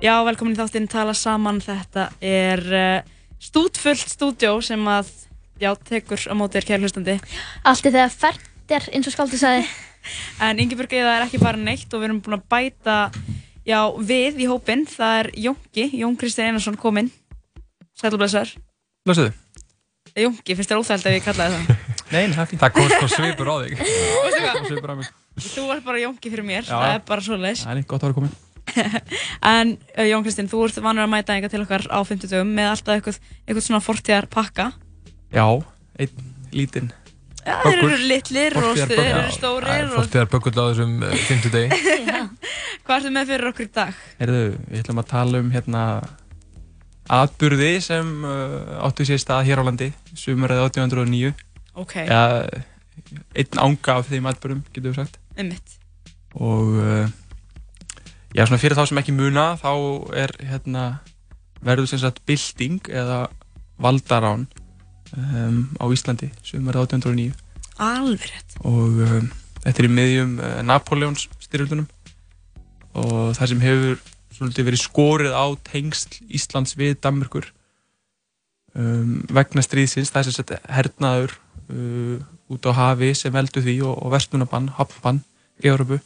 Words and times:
Já, 0.00 0.14
velkomin 0.24 0.54
í 0.54 0.56
þáttinn 0.56 0.86
Tala 0.88 1.12
saman. 1.12 1.58
Þetta 1.60 2.06
er 2.24 2.62
uh, 2.72 3.08
stútfullt 3.36 4.08
stúdjó 4.08 4.54
sem 4.64 4.80
að, 4.88 5.10
já, 5.60 5.74
tekur 5.76 6.22
á 6.24 6.32
mótið 6.40 6.62
er 6.62 6.66
kærlustandi. 6.70 7.16
Allt 7.68 7.84
er 7.84 7.92
þegar 7.98 8.14
fært 8.14 8.72
er 8.72 8.86
eins 8.96 9.10
og 9.10 9.16
skáldu 9.16 9.40
sagði. 9.40 9.68
En 10.40 10.56
Ingeborg 10.62 10.94
Eða 10.96 11.18
er 11.18 11.26
ekki 11.26 11.42
bara 11.42 11.60
neitt 11.60 11.92
og 11.92 12.00
við 12.00 12.06
erum 12.08 12.22
búin 12.24 12.38
að 12.38 12.46
bæta, 12.48 12.96
já, 13.68 13.80
við 14.00 14.40
í 14.40 14.48
hópinn. 14.48 14.86
Það 14.88 15.16
er 15.18 15.30
Jónki, 15.44 15.88
Jón 16.00 16.16
Kristinn 16.16 16.48
Einarsson 16.48 16.80
kominn. 16.80 17.12
Sælubleisar. 18.00 18.54
Blössuðu. 19.04 19.34
Jónki, 20.16 20.56
finnst 20.56 20.72
þér 20.72 20.80
óþægild 20.80 21.10
ef 21.12 21.18
ég 21.18 21.26
kallaði 21.28 21.58
það? 21.58 21.88
Nei, 22.14 22.22
það 22.32 22.40
er 22.46 22.52
fínt. 22.54 22.62
Það 22.64 22.78
kom 22.78 22.94
sko 22.96 23.10
svipur 23.18 23.52
á 23.52 23.56
þig. 23.60 23.84
Svipur 24.64 24.96
á 24.96 24.96
mig. 24.96 25.16
Þú 25.44 25.72
ert 25.76 25.90
bara 25.92 26.06
Jónki 26.08 26.32
fyrir 26.32 26.48
mér, 26.48 26.64
Já. 26.64 26.72
það 26.78 26.94
er 26.96 27.04
bara 27.12 27.28
svoleiðis. 27.28 28.48
En 29.54 29.74
uh, 29.96 30.04
Jón 30.08 30.24
Kristinn, 30.26 30.48
þú 30.50 30.64
ert 30.66 30.80
vanur 30.84 31.06
að 31.06 31.12
mæta 31.14 31.34
eitthvað 31.36 31.54
til 31.56 31.64
okkar 31.64 31.86
á 31.90 31.98
50 32.06 32.30
dögum 32.32 32.54
með 32.56 32.70
alltaf 32.74 32.96
eitthvað, 32.96 33.20
eitthvað 33.46 33.66
svona 33.66 33.82
fortíðar 33.84 34.28
pakka. 34.32 34.70
Já, 35.34 35.46
einn 36.00 36.24
lítinn. 36.54 36.90
Já, 37.40 37.54
þeir 37.64 37.78
eru 37.80 37.98
litlir 38.10 38.56
og 38.60 38.76
þeir 38.76 39.00
eru 39.06 39.30
stórir 39.32 39.70
er 40.20 40.28
böggull 40.28 40.58
á 40.60 40.64
þessum 40.70 40.96
uh, 41.06 41.14
50 41.30 41.54
degi. 41.54 41.78
hvað 42.84 42.96
ertu 42.98 43.12
með 43.14 43.30
fyrir 43.32 43.50
okkur 43.52 43.66
í 43.68 43.70
dag? 43.78 44.00
Herðu, 44.20 44.42
við 44.68 44.82
ætlum 44.82 45.00
að 45.00 45.08
tala 45.14 45.40
um 45.40 45.52
hérna 45.54 45.84
atburði 47.10 47.70
sem 47.82 48.10
uh, 48.26 48.82
áttu 48.86 49.06
sér 49.08 49.22
stað 49.22 49.48
hér 49.48 49.62
á 49.62 49.66
landi, 49.66 49.90
sumarið 50.14 50.66
1809. 50.68 51.32
Ok, 51.80 51.96
Ja, 52.04 52.20
einn 53.34 53.62
ánga 53.62 53.96
af 53.98 54.10
þeim 54.10 54.28
atburðum, 54.30 54.62
getur 54.74 54.92
við 54.92 55.00
sagt. 55.00 55.18
ummitt. 55.40 55.76
Og 56.36 56.76
uh, 56.78 57.08
já, 58.34 58.44
svona 58.44 58.60
fyrir 58.62 58.78
þá 58.78 58.84
sem 58.88 59.00
ekki 59.02 59.14
muna, 59.16 59.52
þá 59.60 59.72
er 60.22 60.34
hérna, 60.52 60.86
verður 61.64 61.90
sem 61.90 62.02
sagt 62.02 62.22
bylting 62.28 62.90
eða 62.90 63.24
valdarán 63.80 64.46
um, 65.16 65.62
á 65.80 65.84
Íslandi, 65.92 66.30
sumarið 66.46 66.86
1809. 66.86 67.32
Alveg 67.80 68.26
rétt. 68.28 68.58
og 68.60 69.00
um, 69.06 69.30
þetta 69.64 69.82
er 69.82 69.88
í 69.88 69.92
miðjum 69.96 70.34
uh, 70.38 70.58
Napoleons 70.66 71.28
styrjöldunum 71.40 71.88
og 73.00 73.36
það 73.38 73.52
sem 73.52 73.62
hefur 73.64 74.02
svolítið 74.34 74.68
verið 74.68 74.82
skorið 74.82 75.36
á 75.36 75.46
tengsl 75.68 76.20
Íslands 76.28 76.76
við 76.78 76.98
Danmörkur 77.04 77.48
um, 78.74 79.20
vegna 79.32 79.64
stríðsins 79.64 80.12
það 80.12 80.20
er 80.20 80.28
sem 80.28 80.38
sagt 80.38 80.54
hernaður 80.68 81.36
uh, 81.72 82.20
út 82.50 82.68
á 82.68 82.72
hafi 82.76 83.12
sem 83.16 83.32
veldur 83.34 83.64
því 83.64 83.78
og, 83.86 83.96
og 84.04 84.14
verslunabann, 84.14 84.72
hafnbann 84.76 85.22
í 85.62 85.70
Európu 85.70 86.00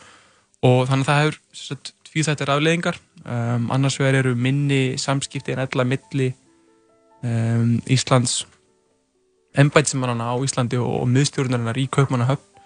og 0.65 0.87
þannig 0.89 1.05
að 1.05 1.11
það 1.11 1.23
hefur 1.23 1.41
sem 1.53 1.69
sagt 1.73 1.95
tvíþættir 2.15 2.51
afleðingar 2.55 2.97
um, 3.27 3.69
annars 3.75 3.99
vegar 4.01 4.21
eru 4.23 4.35
minni 4.39 4.95
samskipti 5.01 5.53
en 5.55 5.65
ella 5.67 5.85
milli 5.85 6.31
um, 7.27 7.81
Íslands 7.91 8.45
embætismannana 9.59 10.33
á 10.33 10.37
Íslandi 10.43 10.79
og, 10.81 11.03
og 11.03 11.09
miðstjórnarinnar 11.15 11.79
í 11.79 11.87
Kaupmannahöfn 11.95 12.63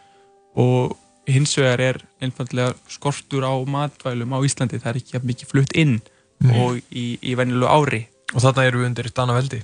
og 0.58 0.96
hins 1.28 1.52
vegar 1.60 1.80
er 1.84 1.98
einfallega 2.24 2.72
skortur 2.88 3.44
á 3.44 3.52
matvælum 3.68 4.32
á 4.32 4.38
Íslandi, 4.44 4.80
það 4.80 4.92
er 4.94 5.00
ekki 5.02 5.16
jafn 5.18 5.28
mikið 5.32 5.52
flutt 5.54 5.76
inn 5.76 5.98
Mm. 6.38 6.52
og 6.54 6.76
í, 6.94 7.16
í 7.18 7.32
venjulegu 7.34 7.66
ári 7.66 7.98
Og 8.30 8.38
þarna 8.44 8.62
eru 8.68 8.78
við 8.78 8.86
undir 8.92 9.06
Danaveldi. 9.10 9.58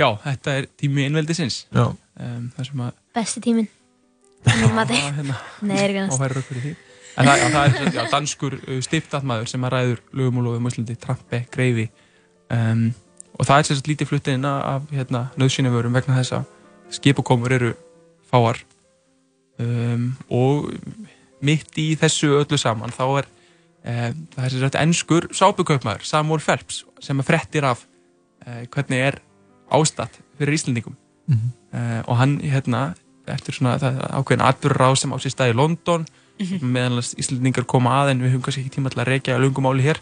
Já, 0.00 0.06
þetta 0.22 0.52
er 0.56 0.66
tími 0.80 1.02
innveldisins 1.04 1.66
Já. 1.68 1.90
um, 1.92 2.46
að 2.56 2.94
Besti. 3.12 3.52
Já, 4.46 4.70
hérna, 5.12 5.36
Nei, 5.60 5.76
er 5.76 5.90
ekki 5.92 6.00
næst. 6.06 6.14
áfærir 6.16 6.40
okkur 6.40 6.56
í 6.56 6.62
því 6.62 6.72
en 7.16 7.28
það, 7.28 7.42
það 7.54 7.80
er 7.86 7.94
já, 7.96 8.02
danskur 8.12 8.56
uh, 8.60 8.78
stiftatmaður 8.84 9.50
sem 9.50 9.64
að 9.66 9.74
ræður 9.76 10.00
lögum 10.20 10.40
og 10.42 10.46
lofum 10.48 10.68
á 10.68 10.70
Íslandi, 10.72 10.96
Trampe, 11.00 11.42
Greifi. 11.54 11.86
Um, 12.52 12.86
og 13.36 13.48
það 13.48 13.58
er 13.62 13.68
sagt 13.70 13.90
lítið 13.90 14.10
flutt 14.10 14.28
inn 14.32 14.44
af 14.48 14.86
hérna, 14.92 15.26
nöðsynjavörum 15.40 15.96
vegna 15.96 16.18
þess 16.20 16.36
að 16.38 16.44
skipakomur 16.96 17.52
eru 17.56 17.72
fáar. 18.30 18.60
Um, 19.60 20.10
og 20.28 20.68
mitt 21.44 21.78
í 21.80 21.94
þessu 22.00 22.34
öllu 22.42 22.58
saman 22.60 22.92
þá 22.92 23.04
er 23.22 23.28
um, 23.86 24.20
það 24.36 24.46
er 24.48 24.56
sagt 24.66 24.78
ennskur 24.80 25.28
sápukaupmaður, 25.36 26.04
Samuel 26.04 26.42
Phelps 26.44 26.82
sem 27.00 27.20
að 27.22 27.28
frettir 27.30 27.64
af 27.68 27.86
uh, 28.44 28.62
hvernig 28.72 29.00
er 29.08 29.18
ástatt 29.72 30.20
fyrir 30.38 30.58
Íslandingum 30.58 30.96
Mhm. 31.26 31.48
uh, 31.74 32.02
og 32.06 32.16
hann 32.20 32.36
hérna 32.38 32.80
eftir 33.26 33.56
svona 33.56 33.72
ákveðin 34.14 34.44
atbyrður 34.46 34.94
sem 34.94 35.10
á 35.10 35.18
sér 35.18 35.32
stað 35.34 35.50
í 35.50 35.56
London 35.58 36.04
Mhm. 36.38 36.58
meðan 36.72 36.98
að 37.00 37.14
Íslandingar 37.18 37.64
koma 37.66 37.90
að 38.02 38.10
en 38.10 38.20
við 38.20 38.30
höfum 38.34 38.42
kannski 38.44 38.60
ekki 38.64 38.74
tíma 38.76 38.90
til 38.92 39.00
að 39.00 39.08
reykja 39.08 39.38
lungumáli 39.40 39.82
hér 39.86 39.98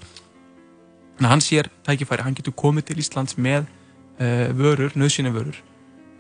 en 1.21 1.27
hann 1.31 1.41
sér 1.41 1.69
tækifæri, 1.87 2.22
hann 2.27 2.34
getur 2.34 2.53
komið 2.59 2.84
til 2.89 2.97
Íslands 2.99 3.37
með 3.39 3.67
uh, 4.19 4.49
vörur, 4.59 4.91
nöðsynni 4.99 5.31
vörur 5.31 5.55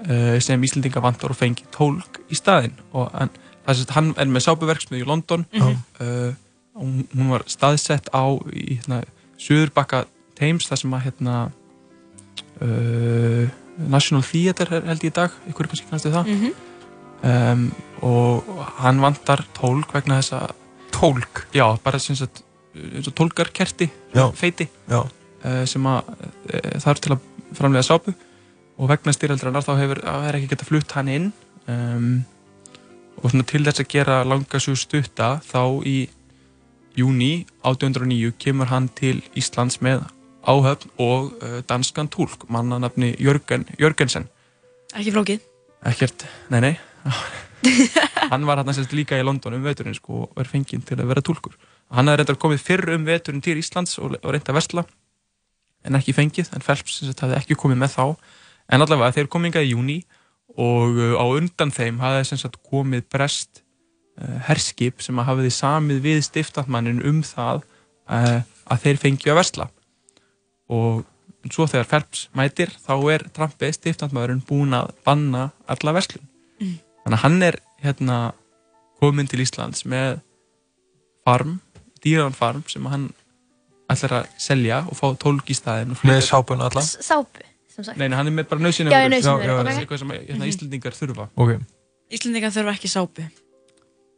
uh, 0.06 0.38
sem 0.40 0.62
Íslandingar 0.62 1.02
vantar 1.02 1.30
og 1.34 1.36
fengi 1.36 1.64
tólk 1.74 2.20
í 2.30 2.34
staðinn 2.38 2.76
og 2.92 3.10
hann, 3.12 3.30
það 3.66 3.80
er 3.88 3.92
hann 3.96 4.14
er 4.16 4.26
með 4.30 4.46
sápuverksmið 4.46 5.02
í 5.02 5.06
London 5.06 5.46
Mhm. 5.52 5.76
uh, 6.00 6.32
og 6.74 6.82
hún- 7.14 7.30
var 7.30 7.42
staðsett 7.46 8.08
á 8.14 8.22
í 8.54 8.78
hérna, 8.78 9.02
Suðurbakka 9.38 10.04
Thames 10.38 10.66
þar 10.70 10.78
sem 10.78 10.90
að 10.94 11.02
hérna 11.10 11.50
uh, 12.62 13.48
National 13.90 14.22
Theatre 14.22 14.80
held 14.86 15.02
ég 15.02 15.10
í 15.10 15.14
dag, 15.14 15.30
ykkur 15.50 15.66
er 15.66 15.70
kannski 15.72 15.88
kannast 15.90 16.06
við 16.06 16.14
það 16.14 16.26
Mhm. 16.30 16.52
Um, 17.22 17.68
og 18.04 18.48
hann 18.80 19.00
vantar 19.02 19.44
tólk 19.56 19.94
vegna 19.94 20.20
þess 20.20 20.32
að 20.40 20.52
Tólk? 20.94 21.44
já, 21.54 21.64
bara 21.82 21.98
sem 21.98 22.14
sagt 22.16 22.42
eins 22.74 23.06
og 23.10 23.14
tólkarkerti, 23.18 23.88
Já. 24.14 24.28
feiti 24.34 24.68
Já. 24.90 25.00
uh, 25.44 25.64
sem 25.66 25.86
að 25.86 26.10
uh, 26.10 26.78
þarf 26.82 27.00
til 27.02 27.12
að 27.16 27.24
framlega 27.54 27.86
sápu 27.86 28.14
og 28.78 28.88
vegna 28.90 29.12
styrjaldrarnar 29.14 29.62
þá 29.66 29.72
hefur 29.78 30.00
það 30.02 30.28
er 30.28 30.38
ekki 30.38 30.50
geta 30.54 30.66
flutt 30.68 30.94
hann 30.96 31.10
inn 31.12 31.26
um, 31.70 32.24
og 33.22 33.30
svona 33.30 33.46
til 33.46 33.62
þess 33.66 33.82
að 33.84 33.90
gera 33.94 34.16
langa 34.26 34.60
svo 34.62 34.74
stutta 34.78 35.36
þá 35.46 35.60
í 35.86 35.96
júni 36.98 37.44
1809 37.66 38.32
kemur 38.38 38.70
hann 38.70 38.88
til 38.94 39.20
Íslands 39.38 39.80
með 39.82 40.02
áhöfn 40.46 40.90
og 41.02 41.34
uh, 41.42 41.60
danskan 41.66 42.10
tólk 42.12 42.46
mannanafni 42.52 43.14
Jörgen, 43.18 43.66
Jörgensen 43.78 44.26
Ekki 44.94 45.10
flókið. 45.14 45.40
ekkert, 45.90 46.26
nei 46.54 46.60
nei 46.62 46.74
hann 48.32 48.44
var 48.48 48.60
hann 48.60 48.74
sérst 48.76 48.92
líka 48.96 49.18
í 49.18 49.24
London 49.24 49.56
um 49.58 49.64
veturinn 49.64 49.96
sko, 49.96 50.26
og 50.30 50.40
er 50.40 50.50
fenginn 50.50 50.84
til 50.84 50.98
að 50.98 51.10
vera 51.12 51.24
tólkur 51.24 51.56
hann 51.94 52.08
hafði 52.08 52.22
reyndar 52.22 52.40
komið 52.40 52.64
fyrr 52.64 52.94
um 52.96 53.08
veturinn 53.08 53.44
til 53.44 53.58
Íslands 53.60 53.98
og, 54.00 54.18
og 54.20 54.34
reynd 54.34 54.48
að 54.48 54.58
versla 54.60 54.86
en 55.84 55.98
ekki 55.98 56.14
fengið, 56.16 56.50
en 56.54 56.64
Phelps 56.64 57.00
hafði 57.12 57.38
ekki 57.38 57.58
komið 57.60 57.80
með 57.82 57.96
þá. 57.96 58.04
En 58.72 58.84
allavega 58.84 59.14
þeir 59.18 59.30
komið 59.32 59.50
hingað 59.50 59.66
í 59.66 59.72
júni 59.74 59.98
og 60.54 60.98
uh, 60.98 61.16
á 61.20 61.24
undan 61.36 61.72
þeim 61.74 62.00
hafði 62.02 62.38
sagt, 62.40 62.60
komið 62.70 63.06
brest 63.12 63.60
uh, 63.60 64.38
herskip 64.48 65.04
sem 65.04 65.18
að 65.20 65.28
hafiði 65.30 65.54
samið 65.58 66.04
við 66.04 66.22
stiftatmannin 66.28 67.02
um 67.04 67.20
það 67.26 67.64
uh, 68.08 68.40
að 68.44 68.86
þeir 68.86 69.02
fengið 69.02 69.34
að 69.34 69.40
versla. 69.42 69.68
Og 70.72 71.04
svo 71.52 71.68
þegar 71.68 71.90
Phelps 71.90 72.28
mætir 72.36 72.72
þá 72.80 72.94
er 73.12 73.26
Trampi 73.36 73.68
stiftatmaðurinn 73.76 74.44
búinn 74.48 74.76
að 74.78 74.94
banna 75.04 75.50
alla 75.68 75.96
verslun. 75.98 76.24
Mm. 76.62 76.78
Þannig 77.04 77.18
að 77.18 77.22
hann 77.26 77.42
er 77.50 77.58
hérna 77.84 78.18
kominn 79.00 79.28
til 79.28 79.42
Íslands 79.44 79.84
með 79.90 80.18
farm, 81.24 81.58
dýraðan 82.04 82.36
farm 82.36 82.64
sem 82.68 82.84
hann 82.92 83.08
ætlar 83.92 84.14
að 84.22 84.28
selja 84.40 84.82
og 84.88 84.96
fá 84.98 85.06
tólk 85.20 85.50
í 85.52 85.56
staðinn 85.56 85.92
og 85.94 86.02
Með 86.08 86.22
sápun 86.24 86.62
alla? 86.64 86.80
S- 86.82 86.98
Sápu, 87.04 87.44
sem 87.68 87.84
sagt. 87.84 87.98
Nei, 88.00 88.08
hann 88.08 88.26
er 88.30 88.32
með 88.32 88.48
bara 88.50 88.64
nöðsynum 88.64 88.92
Já, 88.94 89.04
nauðsynjavörur, 89.12 89.64
það 89.64 89.72
er 89.74 89.80
eitthvað 89.84 90.02
sem 90.04 90.12
hérna, 90.16 90.48
Íslandingar 90.50 90.96
þurfa 90.98 91.26
Ok. 91.36 91.54
Íslandingar 92.16 92.54
þurfa 92.54 92.74
ekki 92.78 92.90
sápu. 92.92 93.26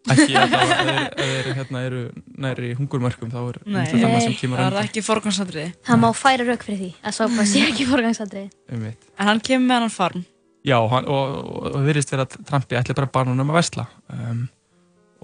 ekki 0.07 0.37
að 0.39 0.53
það 0.55 0.73
er, 0.93 1.01
er, 1.25 1.47
hérna, 1.59 1.81
eru 1.89 2.01
næri 2.39 2.69
hungurmörkum 2.79 3.31
þá 3.33 3.39
er 3.43 3.57
Nei, 3.67 3.81
það 3.91 4.05
það 4.07 4.21
sem 4.23 4.37
kemur 4.39 4.61
það 4.63 4.77
er 4.79 4.85
ekki 4.87 5.03
forgangsatriði. 5.03 5.73
Það 5.89 5.99
má 6.05 6.09
færa 6.15 6.47
rauk 6.47 6.63
fyrir 6.69 6.79
því 6.85 6.91
að 7.03 7.17
sápa 7.19 7.47
sé 7.51 7.63
ekki 7.73 7.87
forgangsatriði. 7.91 8.51
Einmitt. 8.71 9.09
En 9.19 9.31
hann 9.33 9.43
kemur 9.43 9.67
með 9.73 9.83
hann 9.87 9.95
farm. 9.97 10.23
Já, 10.67 10.81
hann, 10.91 11.07
og, 11.07 11.35
það 11.71 11.85
virðist 11.87 12.13
vera 12.13 12.27
að 12.27 12.37
Trumpi 12.49 12.79
ætli 12.79 12.95
bara 12.99 13.11
bara 13.15 13.31
um 13.31 13.51
að 13.53 13.59
vesla 13.61 13.87
um, 14.11 14.47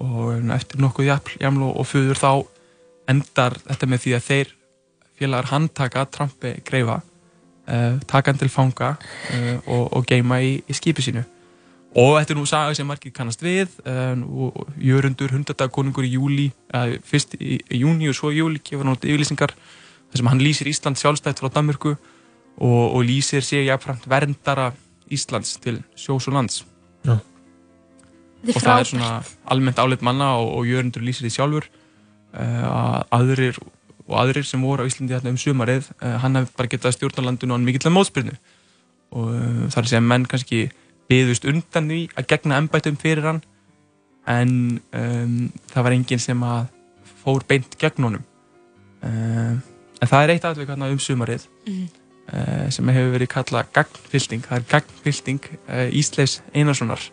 og 0.02 0.50
eftir 0.54 0.82
nokkuð 0.82 1.08
jaml 1.42 1.64
og, 1.66 1.86
fjöður 1.88 2.20
þá 2.20 2.30
endar 3.10 3.56
þetta 3.66 3.88
með 3.90 4.04
því 4.04 4.12
að 4.14 4.28
þeir 4.28 4.52
félagar 5.18 5.50
handtaka 5.50 6.04
Trumpi 6.14 6.54
greifa 6.66 7.00
uh, 7.02 7.98
taka 8.06 8.30
hann 8.30 8.38
til 8.38 8.50
fanga 8.54 8.94
uh, 8.94 9.56
og, 9.66 9.88
og 9.98 10.06
geima 10.06 10.38
í, 10.42 10.60
í 10.62 10.78
skipi 10.78 11.02
sínu. 11.02 11.24
Og 11.98 12.14
þetta 12.16 12.32
er 12.32 12.38
nú 12.38 12.46
saga 12.48 12.76
sem 12.78 12.88
margir 12.88 13.12
kannast 13.12 13.42
við 13.44 13.74
um, 13.82 14.22
og 14.46 14.62
og 14.62 14.78
Jörundur, 14.80 15.34
hundardagkonungur 15.34 16.06
í 16.06 16.14
júli 16.14 16.46
uh, 16.72 16.94
fyrst 17.04 17.34
í, 17.40 17.58
í 17.66 17.82
júni 17.82 18.08
og 18.08 18.16
svo 18.16 18.30
í 18.30 18.38
júli 18.38 18.62
gefur 18.62 18.86
hann 18.86 18.94
út 18.94 19.04
yfirlýsingar 19.04 19.52
þar 19.58 20.22
sem 20.22 20.30
hann 20.30 20.46
lýsir 20.46 20.70
Ísland 20.70 21.02
sjálfstætt 21.02 21.42
frá 21.42 21.50
Danmörku 21.50 21.92
og, 21.92 22.86
og 22.94 23.02
lýsir 23.04 23.42
sig 23.42 23.66
jafnframt 23.66 24.06
verndara 24.08 24.70
Íslands 25.12 25.56
til 25.62 25.82
sjós 25.98 26.28
og 26.30 26.36
lands. 26.36 26.62
Já. 27.06 27.18
Er 28.42 28.56
og 28.56 28.64
það 28.64 28.80
er 28.80 28.88
svona 28.90 29.10
almennt 29.54 29.78
áleitt 29.78 30.02
manna 30.02 30.32
og, 30.40 30.48
og 30.58 30.66
Jörundur 30.66 31.04
lýsir 31.04 31.28
því 31.28 31.32
sjálfur 31.36 31.68
uh, 31.68 32.64
að 32.66 33.04
aðrir 33.18 33.60
og 34.08 34.16
aðrir 34.18 34.46
sem 34.46 34.62
voru 34.64 34.82
á 34.82 34.88
Íslandi 34.88 35.14
hérna 35.14 35.30
um 35.30 35.38
sumarið, 35.38 35.92
uh, 36.02 36.16
hann 36.24 36.40
hefði 36.40 36.56
bara 36.58 36.72
getað 36.72 36.96
stjórnarlandinu 36.96 37.54
og 37.54 37.60
hann 37.60 37.68
mikill 37.68 37.86
að 37.86 37.96
mótspyrnu. 37.96 38.34
Og 39.14 39.30
uh, 39.30 39.62
þar 39.72 39.90
sem 39.92 40.08
menn 40.10 40.26
kannski 40.26 40.66
byðust 41.12 41.46
undan 41.48 41.90
því 41.92 42.02
að 42.16 42.28
gegna 42.32 42.58
ennbættum 42.58 42.98
fyrir 42.98 43.28
hann 43.28 43.42
en 44.30 44.52
um, 44.94 45.38
það 45.72 45.86
var 45.86 45.96
enginn 45.96 46.22
sem 46.22 46.44
að 46.46 46.66
fór 47.22 47.46
beint 47.46 47.78
gegn 47.78 48.08
honum. 48.08 48.26
Uh, 49.02 49.58
en 50.02 50.10
það 50.10 50.24
er 50.24 50.34
eitt 50.34 50.46
aðveg 50.46 50.72
hérna 50.72 50.90
um 50.90 51.02
sumarið. 51.02 51.46
Mhm. 51.66 52.01
Uh, 52.30 52.68
sem 52.72 52.92
hefur 52.94 53.14
verið 53.16 53.30
kallað 53.32 53.72
gagnfylting. 53.76 54.44
Það 54.46 54.58
er 54.58 54.68
gagnfylting 54.70 55.50
uh, 55.50 55.86
Ísleis 55.98 56.40
Einarssonar 56.54 57.04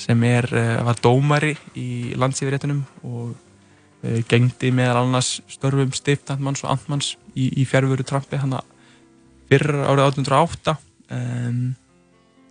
sem 0.00 0.26
er, 0.26 0.48
uh, 0.50 0.82
var 0.86 1.00
dómari 1.02 1.54
í 1.78 2.14
landsífiréttunum 2.18 2.84
og 3.06 3.34
gengdi 4.28 4.68
meðal 4.68 5.06
annars 5.06 5.38
störfum 5.48 5.94
stiftandmanns 5.96 6.60
og 6.60 6.74
andmanns 6.74 7.14
í, 7.32 7.46
í 7.56 7.62
fjárvöru 7.64 8.04
Trampi 8.04 8.36
hann 8.36 8.52
fyrir 9.48 9.78
árið 9.80 10.10
1808 10.10 10.74
um, 11.16 11.62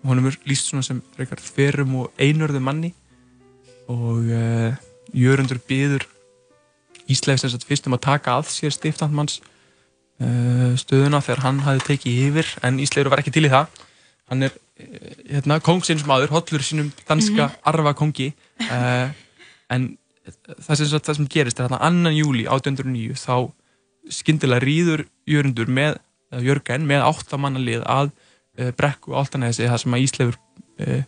honum 0.09 0.31
er 0.31 0.39
líst 0.49 0.71
svona 0.71 0.81
sem 0.87 1.03
þverum 1.13 1.93
og 2.01 2.17
einörðu 2.17 2.63
manni 2.63 2.89
og 3.85 4.25
uh, 4.33 4.73
Jörundur 5.13 5.61
býður 5.69 6.07
Ísleif 7.05 7.43
sem 7.43 7.53
sagt 7.53 7.67
fyrst 7.69 7.85
um 7.85 7.99
að 7.99 8.05
taka 8.07 8.39
að 8.39 8.49
sér 8.49 8.73
stiftandmanns 8.73 9.37
uh, 9.43 9.52
stöðuna 10.79 11.21
þegar 11.25 11.41
hann 11.43 11.63
hafi 11.65 11.81
tekið 11.87 12.19
yfir 12.27 12.51
en 12.63 12.79
Ísleifur 12.83 13.11
var 13.13 13.23
ekki 13.23 13.33
til 13.33 13.47
í 13.47 13.51
það. 13.53 13.81
Hann 14.31 14.47
er 14.47 14.53
uh, 14.53 15.09
hérna, 15.31 15.59
kongsins 15.63 16.05
maður, 16.07 16.33
hollur 16.35 16.63
sínum 16.65 16.91
danska 17.07 17.49
arfa 17.69 17.95
kongi 17.97 18.31
uh, 18.69 19.09
en 19.73 19.93
það 20.63 20.79
sem, 20.79 20.93
það 20.99 21.17
sem 21.17 21.29
gerist 21.31 21.59
er 21.59 21.67
þarna 21.67 21.81
annan 21.83 22.15
júli 22.15 22.45
1809 22.47 23.17
þá 23.19 23.51
skyndilega 24.11 24.63
rýður 24.63 25.05
Jörundur 25.29 25.71
með, 25.71 25.97
eða 26.31 26.45
Jörgen 26.47 26.87
með 26.87 27.05
áttamanna 27.07 27.61
lið 27.63 27.83
að 27.87 28.11
uh, 28.11 28.71
brekku 28.77 29.15
áltanesi 29.15 29.67
það 29.67 29.81
sem 29.83 29.97
að 29.97 30.05
Ísleifur 30.07 30.39
uh, 30.39 31.01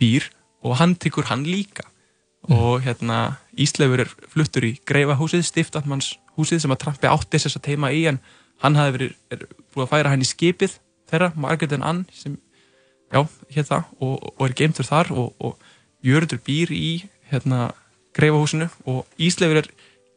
býr 0.00 0.30
og 0.64 0.78
hann 0.80 0.96
tekur 0.96 1.28
hann 1.28 1.44
líka. 1.48 1.86
Og 2.52 2.84
hérna 2.84 3.38
Ísleifur 3.56 4.04
er 4.04 4.10
fluttur 4.32 4.66
í 4.68 4.74
Greifahúsið, 4.88 5.44
stiftatmanns 5.48 6.14
húsið 6.36 6.64
sem 6.64 6.72
að 6.74 6.82
Trampi 6.84 7.08
átti 7.08 7.40
þess 7.40 7.60
að 7.60 7.66
teima 7.68 7.92
í 7.94 8.04
en 8.10 8.20
hann 8.62 8.78
hafði 8.78 8.96
verið 8.98 9.14
er, 9.34 9.46
búið 9.74 9.86
að 9.86 9.92
færa 9.92 10.12
hann 10.12 10.24
í 10.24 10.28
skipið 10.28 10.78
þeirra, 11.10 11.32
Margaret 11.36 11.74
and 11.76 11.86
Anne 11.86 12.04
sem, 12.14 12.36
já, 13.12 13.24
hér 13.54 13.68
það 13.68 13.88
og, 14.00 14.28
og 14.34 14.44
er 14.48 14.56
geimtur 14.58 14.88
þar 14.88 15.12
og, 15.14 15.32
og 15.38 15.72
Jörgur 16.04 16.40
býr 16.44 16.72
í 16.74 16.88
hérna 17.30 17.70
Greifahúsinu 18.14 18.68
og 18.90 19.04
Ísleifur 19.18 19.62
er 19.62 19.70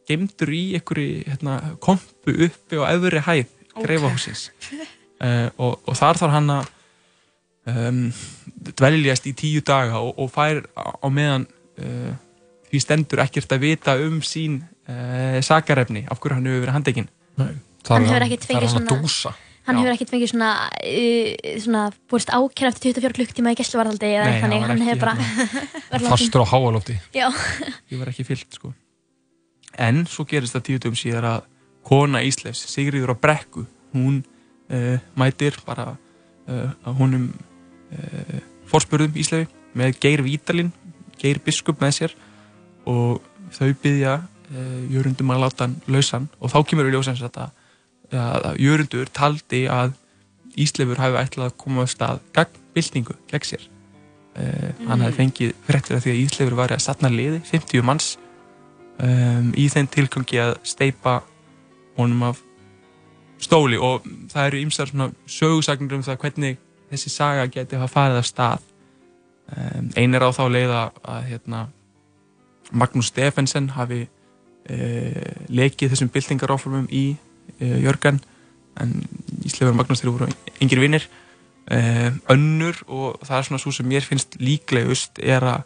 geimtur 0.08 0.52
í 0.54 0.62
einhverju 0.78 1.22
hérna, 1.26 1.58
kompu 1.82 2.34
uppi 2.48 2.80
á 2.80 2.92
öðru 2.92 3.22
hæð 3.26 3.46
Greifahúsins 3.78 4.48
uh, 4.68 5.48
og, 5.62 5.78
og 5.84 5.94
þar 5.98 6.20
þarf 6.22 6.36
hann 6.36 6.52
að 6.58 6.72
um, 7.68 8.02
dveljast 8.78 9.28
í 9.28 9.34
tíu 9.36 9.62
daga 9.66 10.00
og, 10.02 10.14
og 10.20 10.32
fær 10.32 10.64
á, 10.76 10.96
á 10.98 11.08
meðan 11.12 11.46
uh, 11.82 12.12
því 12.68 12.82
stendur 12.84 13.24
ekkert 13.24 13.54
að 13.54 13.64
vita 13.64 13.96
um 14.04 14.20
sín 14.24 14.60
uh, 14.88 15.38
sakarefni 15.44 16.06
af 16.08 16.20
hverju 16.20 16.38
hann 16.38 16.48
hefur 16.48 16.66
verið 16.66 16.78
handekinn 16.78 17.10
Hann 17.88 18.04
hefur 18.08 18.24
ekkert 18.26 18.48
fengið 18.48 18.72
svona- 18.74 18.96
dúsa. 19.02 19.34
Hann 19.68 19.76
Já. 19.76 19.80
hefur 19.82 19.92
ekkert 19.94 20.10
fengið 20.14 20.30
svona, 20.32 20.50
uh, 20.80 21.60
svona 21.60 21.82
búist 22.08 22.30
ákjæra 22.32 22.70
eftir 22.72 22.92
24 22.96 23.12
klukktíma 23.18 23.52
í 23.52 23.58
gæsluvarðaldi 23.60 24.08
eða 24.08 24.24
eitthvað 24.24 24.44
þannig, 24.46 24.62
hann 24.64 24.70
hann 24.70 24.86
hefur 24.88 25.00
bara 25.92 26.08
fastur 26.16 26.40
á 26.40 26.46
háalofti 26.48 26.96
Já, 27.12 27.28
ég 27.92 27.98
var 28.00 28.08
ekki 28.08 28.24
fyllt 28.24 28.48
sko. 28.56 28.72
en 29.78 30.06
svo 30.08 30.24
gerist 30.24 30.56
það 30.56 30.64
tíu 30.70 30.78
dögum 30.80 30.96
síðar 30.96 31.28
að 31.28 31.42
kona 31.84 32.22
Ísleifs, 32.24 32.64
Sigriður 32.72 33.12
á 33.12 33.16
brekku 33.20 33.66
hún 33.92 34.22
uh, 34.72 34.96
mætir 35.20 35.60
bara 35.68 35.90
uh, 36.48 36.70
að 36.88 36.96
honum 37.02 37.28
uh, 37.92 38.40
forspörðum 38.72 39.14
Ísleifi 39.20 39.48
með 39.76 40.00
Geir 40.00 40.24
Vítalin, 40.24 40.72
Geir 41.20 41.38
Biskup 41.44 41.80
með 41.84 41.92
sér 42.00 42.16
og 42.88 43.20
þau 43.52 43.68
byggja 43.84 44.16
uh, 44.24 44.82
Jörundum 44.92 45.30
að 45.36 45.44
láta 45.44 45.68
hann 45.68 45.76
lausan 45.92 46.28
og 46.40 46.52
þá 46.52 46.58
kemur 46.64 46.88
við 46.88 46.96
ljósans 46.96 47.20
að, 47.28 47.52
að 48.16 48.60
Jörundur 48.62 49.10
taldi 49.12 49.66
að 49.68 49.92
Ísleifur 50.58 50.98
hafi 50.98 51.18
ætlað 51.20 51.50
að 51.50 51.58
koma 51.60 51.84
á 51.84 51.86
stað 51.90 52.22
gegn 52.34 52.62
byltingu, 52.74 53.16
gegn 53.30 53.46
sér. 53.46 53.66
Uh, 54.38 54.70
hann 54.88 55.02
hafi 55.02 55.18
fengið 55.18 55.54
fréttir 55.66 55.98
af 55.98 56.04
því 56.04 56.14
að 56.14 56.20
Ísleifur 56.24 56.56
var 56.58 56.74
að 56.74 56.84
satna 56.84 57.10
liði, 57.12 57.40
50 57.46 57.84
manns 57.86 58.16
um, 59.02 59.52
í 59.58 59.68
þeim 59.72 59.88
tilgangi 59.90 60.40
að 60.42 60.54
steipa 60.66 61.20
honum 61.98 62.28
af 62.30 62.42
stóli. 63.42 63.78
Og 63.78 64.06
það 64.32 64.50
eru 64.50 64.62
ýmsar 64.64 64.90
svona 64.92 65.10
sögursagnir 65.26 65.98
um 65.98 66.04
það 66.06 66.20
hvernig 66.24 66.60
þessi 66.90 67.12
saga 67.12 67.46
geti 67.52 67.78
hafa 67.78 67.92
farið 67.92 68.22
af 68.22 68.28
stað. 68.30 68.68
Um, 69.48 69.90
ein 69.96 70.14
er 70.14 70.26
á 70.26 70.30
þá 70.34 70.44
leið 70.52 70.74
að, 70.76 71.02
að 71.14 71.28
hérna, 71.32 71.64
Magnús 72.72 73.08
Stefensen 73.12 73.70
hafi 73.76 74.02
uh, 74.04 75.32
lekið 75.48 75.94
þessum 75.94 76.12
byltingaráformum 76.12 76.90
í 76.90 77.06
Jörgen 77.60 78.20
en 78.78 78.92
Ísleifur 79.44 79.72
og 79.72 79.78
Magnús 79.80 80.02
þeir 80.02 80.12
voru 80.14 80.28
engir 80.62 80.80
vinnir 80.82 81.06
uh, 81.72 82.10
önnur 82.30 82.78
og 82.86 83.18
það 83.26 83.38
er 83.38 83.48
svona 83.48 83.62
svo 83.62 83.72
sem 83.74 83.88
mér 83.90 84.06
finnst 84.06 84.36
líklegust 84.40 85.18
er 85.18 85.42
að 85.42 85.64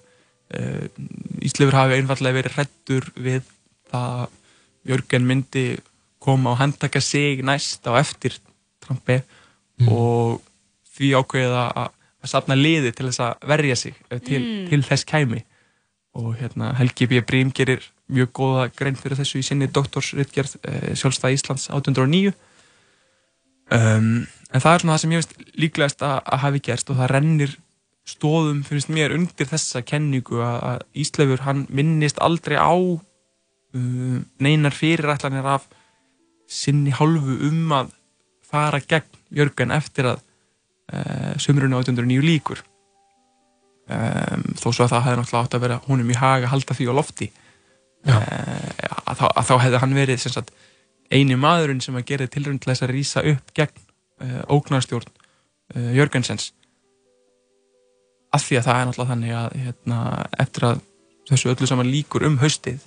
uh, 0.57 0.87
Ísleifur 1.45 1.77
hafi 1.77 1.99
einfallega 2.01 2.39
verið 2.41 2.57
hrættur 2.57 3.11
við 3.17 3.43
það 3.93 4.23
að 4.25 4.39
Jörgen 4.93 5.27
myndi 5.29 5.67
koma 6.23 6.53
og 6.55 6.59
handtaka 6.63 7.01
sig 7.03 7.43
næst 7.47 7.87
á 7.87 7.95
eftir 8.01 8.35
Trumpi 8.83 9.21
og 9.87 10.41
því 10.97 11.13
ákveða 11.19 11.63
að, 11.75 11.89
að 12.23 12.31
safna 12.31 12.55
liði 12.59 12.93
til 12.95 13.07
þess 13.09 13.23
að 13.27 13.47
verja 13.53 13.77
sig 13.77 13.95
ef 14.11 14.21
til, 14.27 14.43
Mm. 14.43 14.69
til 14.71 14.83
þess 14.87 15.05
kæmi 15.09 15.41
og 16.15 16.35
hérna 16.41 16.73
Helgi 16.77 17.07
B. 17.07 17.21
Brím 17.25 17.51
gerir 17.55 17.83
mjög 18.13 18.33
góða 18.39 18.69
grein 18.77 18.99
fyrir 18.99 19.19
þessu 19.21 19.41
í 19.41 19.47
sinni 19.47 19.69
doktorsritgerð 19.73 20.57
uh, 20.61 20.93
sjálfstæð 20.99 21.37
Íslands 21.37 21.69
1809 21.71 22.33
um, 23.73 24.09
en 24.53 24.65
það 24.65 24.73
er 24.75 24.85
svona 24.85 24.95
það 24.95 25.03
sem 25.05 25.15
ég 25.15 25.23
veist 25.23 25.37
líklegast 25.65 26.05
að, 26.07 26.19
að 26.25 26.43
hafi 26.47 26.65
gerst 26.69 26.93
og 26.93 26.99
það 27.01 27.13
rennir 27.15 27.55
stóðum 28.09 28.65
finnst 28.67 28.91
mér 28.91 29.15
undir 29.15 29.49
þessa 29.49 29.85
kenningu 29.87 30.43
að, 30.43 30.83
Ísleifur 30.99 31.45
hann 31.47 31.67
minnist 31.71 32.19
aldrei 32.23 32.59
á 32.59 32.75
uh, 32.75 34.19
neinar 34.43 34.75
fyrirætlanir 34.77 35.47
af 35.55 35.69
sinni 36.51 36.93
hálfu 36.93 37.39
um 37.49 37.73
að 37.79 37.95
fara 38.45 38.83
gegn 38.85 39.21
Jörgen 39.33 39.73
eftir 39.73 40.11
að 40.11 40.19
uh, 40.93 41.33
sömurinn 41.41 41.73
1809 41.79 42.27
líkur 42.27 42.61
um, 43.89 44.43
þó 44.59 44.69
svo 44.69 44.85
að 44.85 44.93
það 44.93 45.07
hefði 45.07 45.21
náttúrulega 45.21 45.47
átt 45.47 45.57
að 45.57 45.65
vera 45.65 45.79
honum 45.87 46.13
í 46.13 46.19
haga 46.19 46.51
halda 46.53 46.77
því 46.77 46.91
á 46.93 46.99
lofti 46.99 47.31
að, 48.07 49.17
þá, 49.19 49.27
að 49.29 49.47
þá 49.49 49.55
hefði 49.67 49.81
hann 49.83 49.95
verið 49.95 50.23
sagt, 50.25 50.53
eini 51.13 51.37
maðurinn 51.39 51.83
sem 51.85 51.97
að 51.99 52.07
gera 52.09 52.27
tilrönd 52.33 52.63
til 52.63 52.73
þess 52.73 52.83
að 52.87 52.95
rýsa 52.97 53.23
upp 53.33 53.53
gegn 53.55 53.83
uh, 54.25 54.43
ógnarstjórn 54.51 55.11
uh, 55.77 55.91
Jörgensens 55.97 56.51
af 58.33 58.47
því 58.47 58.59
að 58.59 58.67
það 58.69 58.79
er 58.81 58.87
náttúrulega 58.89 59.13
þannig 59.13 59.35
að 59.37 59.57
hérna, 59.67 59.99
eftir 60.41 60.65
að 60.71 60.79
þessu 61.29 61.51
öllu 61.53 61.69
saman 61.69 61.91
líkur 61.93 62.25
um 62.27 62.39
haustið 62.41 62.87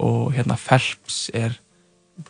og 0.00 0.30
hérna 0.32 0.56
Phelps 0.56 1.18
er 1.36 1.58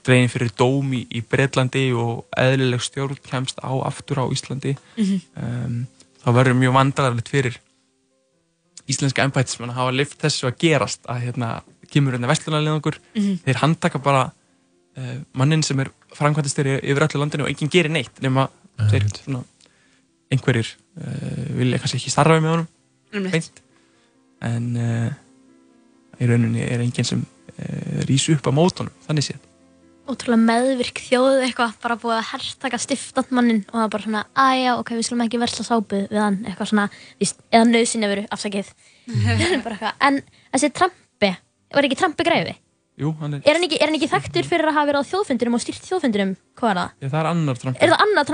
dregin 0.06 0.30
fyrir 0.30 0.50
dómi 0.58 1.04
í 1.14 1.22
Breitlandi 1.26 1.84
og 1.98 2.26
eðlileg 2.38 2.82
stjórn 2.82 3.18
kemst 3.26 3.62
á 3.62 3.70
aftur 3.86 4.20
á 4.22 4.24
Íslandi 4.34 4.76
Mhm. 4.98 5.20
um, 5.38 5.86
þá 6.20 6.28
verður 6.36 6.58
mjög 6.58 6.74
vandrarlegt 6.76 7.30
fyrir 7.32 7.56
íslenska 8.90 9.22
embætismenn 9.24 9.70
að 9.70 9.78
hafa 9.80 9.94
lift 9.94 10.18
þessu 10.20 10.50
að 10.50 10.58
gerast 10.60 11.06
að 11.08 11.22
hérna 11.28 11.50
kemur 11.92 12.14
hérna 12.16 12.30
vestlunarleðungur 12.30 12.98
Mhm. 13.14 13.40
þeir 13.46 13.60
handtaka 13.62 13.98
bara 14.02 14.24
uh, 14.30 15.16
mannin 15.32 15.62
sem 15.66 15.80
er 15.80 15.90
framkvæmtastjóri 16.16 16.78
yfir 16.82 17.06
öllu 17.08 17.20
landinu 17.22 17.44
og 17.46 17.50
enginn 17.52 17.70
gerir 17.72 17.90
neitt 17.94 18.20
nema 18.22 18.48
þeir 18.90 19.06
svona 19.20 19.42
einhverjir 20.30 20.68
uh, 21.00 21.50
vilja 21.58 21.78
kannski 21.82 21.98
ekki 22.00 22.10
starfa 22.14 22.38
með 22.40 22.54
honum. 22.54 22.68
Beint. 23.32 23.62
En 24.46 24.66
uh, 24.78 25.10
í 26.20 26.28
rauninni 26.30 26.62
er 26.64 26.80
enginn 26.84 27.04
sem 27.08 27.22
uh, 27.22 28.02
rís 28.08 28.28
upp 28.32 28.46
á 28.46 28.52
mótunum 28.54 28.92
þannig 29.06 29.26
séð. 29.30 29.46
Ótrúlega 30.10 30.42
meðvirk 30.42 30.98
þjóð 31.06 31.42
eitthvað, 31.44 31.74
bara 31.84 31.94
búið 32.00 32.16
að 32.16 32.28
herrtaka 32.32 32.78
stiftandmannin 32.82 33.60
og 33.68 33.76
það 33.76 33.84
er 33.84 33.90
bara 33.92 34.06
svona, 34.06 34.22
aðja, 34.42 34.72
ok, 34.80 34.88
við 34.98 35.06
skulum 35.06 35.22
ekki 35.26 35.38
versla 35.38 35.66
sápu 35.68 36.00
við 36.10 36.18
hann, 36.18 36.38
eitthvað 36.50 36.70
svona, 36.72 36.86
víst, 37.20 37.38
eða 37.54 37.68
nöðsynja 37.68 38.08
veru, 38.10 38.24
afsakið. 38.34 38.72
bara 39.66 39.76
eitthvað, 39.76 39.92
en 40.08 40.18
þessi 40.56 40.72
Trampi, 40.80 41.30
var 41.78 41.86
ekki 41.88 41.98
Trampi 42.00 42.26
greifi? 42.26 42.54
Jú, 43.00 43.14
hann 43.20 43.34
er, 43.38 43.42
Er 43.48 43.56
hann 43.56 43.64
ekki, 43.64 43.78
er 43.80 43.88
hann 43.88 43.96
ekki 43.96 44.08
þekktur 44.12 44.44
fyrir 44.50 44.68
að 44.68 44.76
hafa 44.76 44.88
verið 44.90 45.00
á 45.00 45.10
þjóðfundinum 45.10 45.54
og 45.56 45.62
stýrt 45.62 45.86
þjóðfundinum? 45.88 46.32
Hvað 46.60 46.70
er 46.74 46.80
það? 46.80 46.90
Já, 47.00 47.08
það 47.08 47.20
er 47.22 47.28
annar 47.30 47.60
Trump 47.62 47.78
Er 47.80 47.92
það 47.94 48.02
annar 48.04 48.26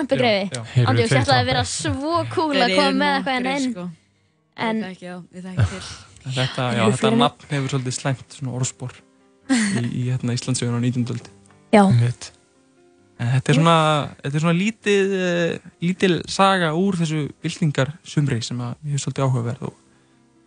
já. 0.57 0.63
Heyrðu, 0.73 0.89
Andjóks, 0.91 1.13
ég 1.13 1.21
ætlaði 1.23 1.43
að 1.45 1.51
vera 1.53 1.63
svo 1.71 2.15
cool 2.35 2.57
að 2.65 2.75
koma 2.75 2.91
með 2.97 3.13
eitthvað 3.13 3.37
en 3.37 3.47
nokkrir, 3.47 3.53
einn. 3.53 3.73
sko. 3.77 3.85
En 4.57 4.81
Ég 4.81 4.97
þekki 4.97 5.07
þá, 5.07 5.19
ég 5.37 5.45
þekki 5.47 5.67
til. 5.71 5.83
þetta, 6.41 6.67
já, 6.75 6.83
þetta 6.97 7.11
nafn 7.21 7.51
hefur 7.53 7.73
svolítið 7.77 7.95
slæmt 8.01 8.37
svona 8.41 8.55
orðspor 8.59 8.97
í, 8.97 9.85
í 9.87 10.03
hérna, 10.09 10.35
Íslandsögun 10.35 10.79
á 10.79 10.81
19. 10.83 11.07
öld 11.15 11.31
Já, 11.77 11.83
Mitt. 12.01 12.31
En 13.21 13.31
þetta 13.37 13.53
er 13.53 13.57
svona, 13.61 13.77
þetta 14.25 14.37
er 14.37 14.43
svona 14.45 14.57
lítið, 14.59 15.15
uh, 15.17 15.71
lítil 15.85 16.15
saga 16.29 16.73
úr 16.77 16.99
þessu 16.99 17.23
byltingar 17.45 17.95
sumri 18.05 18.41
sem 18.45 18.59
að 18.61 18.75
ég 18.89 18.97
hef 18.97 19.05
svolítið 19.07 19.29
áhugaverð 19.29 19.69
og 19.71 19.77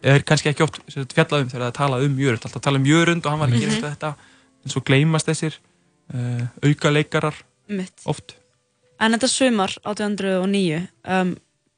er 0.03 0.24
kannski 0.27 0.51
ekki 0.51 0.65
oft 0.65 0.79
fjallað 0.88 1.44
um 1.44 1.50
þegar 1.51 1.65
það 1.68 1.77
talað 1.79 2.06
um 2.08 2.20
Jörund, 2.20 2.46
alltaf 2.46 2.63
talað 2.63 2.82
um 2.82 2.89
Jörund 2.89 3.25
og 3.25 3.34
hann 3.34 3.41
var 3.41 3.51
að 3.51 3.63
gera 3.63 3.75
mm 3.75 3.88
þetta 3.89 4.13
en 4.60 4.74
svo 4.74 4.82
gleymast 4.84 5.29
þessir 5.29 5.56
uh, 6.13 6.46
auka 6.65 6.91
leikarar 6.91 7.38
Mitt. 7.72 7.96
oft. 8.10 8.36
En 9.00 9.15
þetta 9.15 9.29
sumar 9.32 9.75
1809, 9.88 10.82
um, 11.08 11.36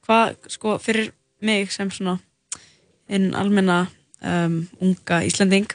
hvað, 0.07 0.37
sko, 0.49 0.77
fyrir 0.81 1.11
mig 1.45 1.69
sem 1.73 1.91
svona 1.93 2.17
einn 3.11 3.35
almenna 3.37 3.83
um, 4.25 4.63
unga 4.81 5.21
Íslanding, 5.27 5.69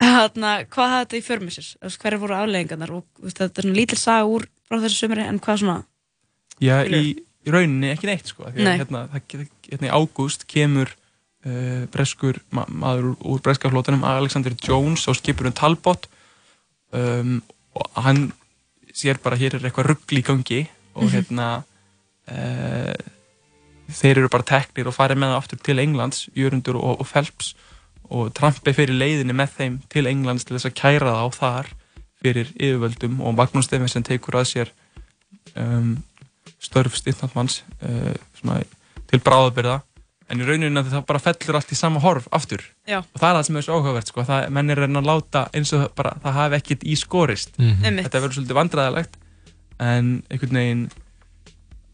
þarna, 0.00 0.56
hvað 0.72 0.94
hafði 0.94 1.04
þetta 1.04 1.20
í 1.20 1.24
för 1.26 1.44
með 1.44 1.56
sér? 1.58 1.68
Þú 1.76 1.86
veist, 1.86 2.02
Hverjar 2.02 2.22
voru 2.24 2.38
afleggingarnar? 2.38 2.94
Og 2.98 3.28
þetta 3.28 3.50
er 3.50 3.68
svona 3.68 3.78
lítil 3.78 4.00
saga 4.00 4.30
úr 4.30 4.46
frá 4.66 4.80
þessu 4.82 5.04
sumari, 5.04 5.26
en 5.28 5.42
hvað 5.42 5.62
svona, 5.62 5.78
Já, 6.60 6.74
í, 6.84 7.14
í 7.16 7.52
rauninni 7.52 7.94
ekki 7.94 8.08
neitt 8.10 8.28
sko, 8.28 8.50
Nei. 8.52 8.74
hérna, 8.82 9.06
það, 9.12 9.46
hérna 9.70 9.88
í 9.88 9.92
ágúst 9.94 10.42
kemur 10.50 10.90
uh, 11.46 11.86
breskur 11.92 12.40
ma 12.54 12.66
maður 12.68 13.14
úr, 13.18 13.40
breska 13.44 13.70
flótunum, 13.72 14.04
Alexander 14.06 14.54
Jones 14.56 15.06
á 15.08 15.12
skipurum 15.16 15.54
Talbot. 15.56 16.08
Um, 16.90 17.40
og 17.76 17.86
hann 18.02 18.30
sér 18.96 19.20
bara 19.22 19.38
hér 19.38 19.56
er 19.56 19.68
eitthvað 19.68 19.92
ruggl 19.92 20.18
í 20.18 20.26
gangi 20.26 20.60
og 20.98 21.12
hérna 21.12 21.62
uh, 22.26 22.94
þeir 23.90 24.22
eru 24.22 24.30
bara 24.32 24.46
teknir 24.46 24.90
og 24.90 24.96
farið 24.96 25.20
með 25.20 25.32
það 25.32 25.42
aftur 25.42 25.60
til 25.66 25.82
Englands, 25.82 26.24
Jörundur 26.36 26.80
og, 26.80 27.02
og 27.02 27.10
Phelps. 27.10 27.54
Og 28.10 28.32
Trump 28.34 28.66
er 28.66 28.74
fyrir 28.74 28.98
leiðinni 28.98 29.36
með 29.36 29.54
þeim 29.58 29.78
til 29.92 30.08
Englands 30.10 30.46
til 30.46 30.56
þess 30.56 30.70
að 30.70 30.78
kæra 30.80 31.14
þá 31.14 31.38
þar 31.38 31.70
fyrir 32.20 32.50
yfirvöldum 32.58 33.20
og 33.24 33.36
Magnús 33.38 33.68
Steffensen 33.68 34.04
tekur 34.04 34.40
að 34.40 34.48
sér 34.50 34.72
um, 35.54 35.94
störf 36.60 36.98
styrnandmanns 36.98 37.62
uh, 37.86 38.16
svona, 38.40 38.60
til 39.08 39.22
bráðabyrða 39.24 39.78
en 40.30 40.40
í 40.42 40.46
rauninu 40.46 40.84
það 40.86 41.04
bara 41.08 41.22
fellur 41.22 41.58
allt 41.58 41.72
í 41.74 41.78
sama 41.78 42.02
horf 42.02 42.28
aftur. 42.34 42.62
Já. 42.88 43.00
og 43.02 43.18
það 43.18 43.28
er 43.30 43.38
það 43.38 43.46
sem 43.48 43.58
er 43.60 43.66
svo 43.66 43.78
áhugavert 43.80 44.12
sko, 44.12 44.24
það, 44.28 44.48
menn 44.56 44.70
er 44.70 44.84
að 44.86 45.08
láta 45.08 45.44
eins 45.56 45.72
og 45.76 45.88
bara, 45.98 46.14
það 46.22 46.38
hafi 46.38 46.60
ekkert 46.60 46.86
í 46.86 46.96
skorist. 46.98 47.52
Mhm. 47.58 47.84
einmitt, 47.84 48.08
þetta 48.08 48.22
verður 48.24 48.38
svolítið 48.38 48.60
vandræðilegt 48.60 49.20
en 49.80 50.12
einhvern 50.30 50.60
veginn 50.60 50.84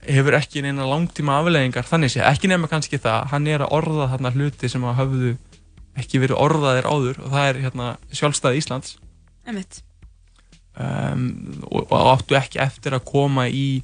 hefur 0.06 0.36
ekki 0.38 0.62
neina 0.62 0.86
langtíma 0.86 1.40
afleðingar 1.40 1.86
þannig 1.86 2.12
sé, 2.14 2.22
ekki 2.26 2.50
nema 2.50 2.68
kannski 2.70 2.98
það 3.02 3.26
hann 3.32 3.48
er 3.50 3.64
að 3.64 3.74
orða 3.74 4.10
þarna 4.12 4.32
hluti 4.36 4.70
sem 4.70 4.84
að 4.86 4.98
höfðu 5.00 5.32
ekki 5.96 6.20
verið 6.22 6.40
orðaðir 6.44 6.86
áður 6.86 7.20
og 7.24 7.32
það 7.32 7.48
er 7.48 7.60
hérna 7.64 7.90
sjálfstæði 8.12 8.60
Íslands. 8.60 8.96
Um, 10.76 11.28
og, 11.70 11.86
og 11.88 12.10
áttu 12.12 12.36
ekki 12.36 12.60
eftir 12.60 12.96
að 12.98 13.06
koma 13.08 13.46
í 13.48 13.80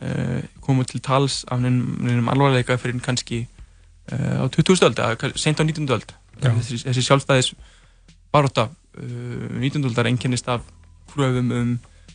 uh, 0.00 0.40
koma 0.64 0.86
til 0.88 1.02
tals 1.04 1.42
af 1.52 1.60
neinum 1.60 2.30
alvarleika 2.32 2.78
fyrir 2.80 3.02
kannski 3.04 3.44
á 4.10 4.44
20. 4.50 4.82
öld 4.88 4.98
eða 4.98 5.32
seint 5.38 5.60
á 5.60 5.64
19. 5.64 5.86
öld 5.94 6.14
þessi, 6.42 6.82
þessi 6.82 7.04
sjálfstæðis 7.06 7.52
baróta 8.32 8.68
uh, 8.68 9.48
19. 9.60 9.84
öldar 9.90 10.08
einkennist 10.10 10.48
af 10.48 10.64
kröfum 11.12 11.52
um 11.52 11.72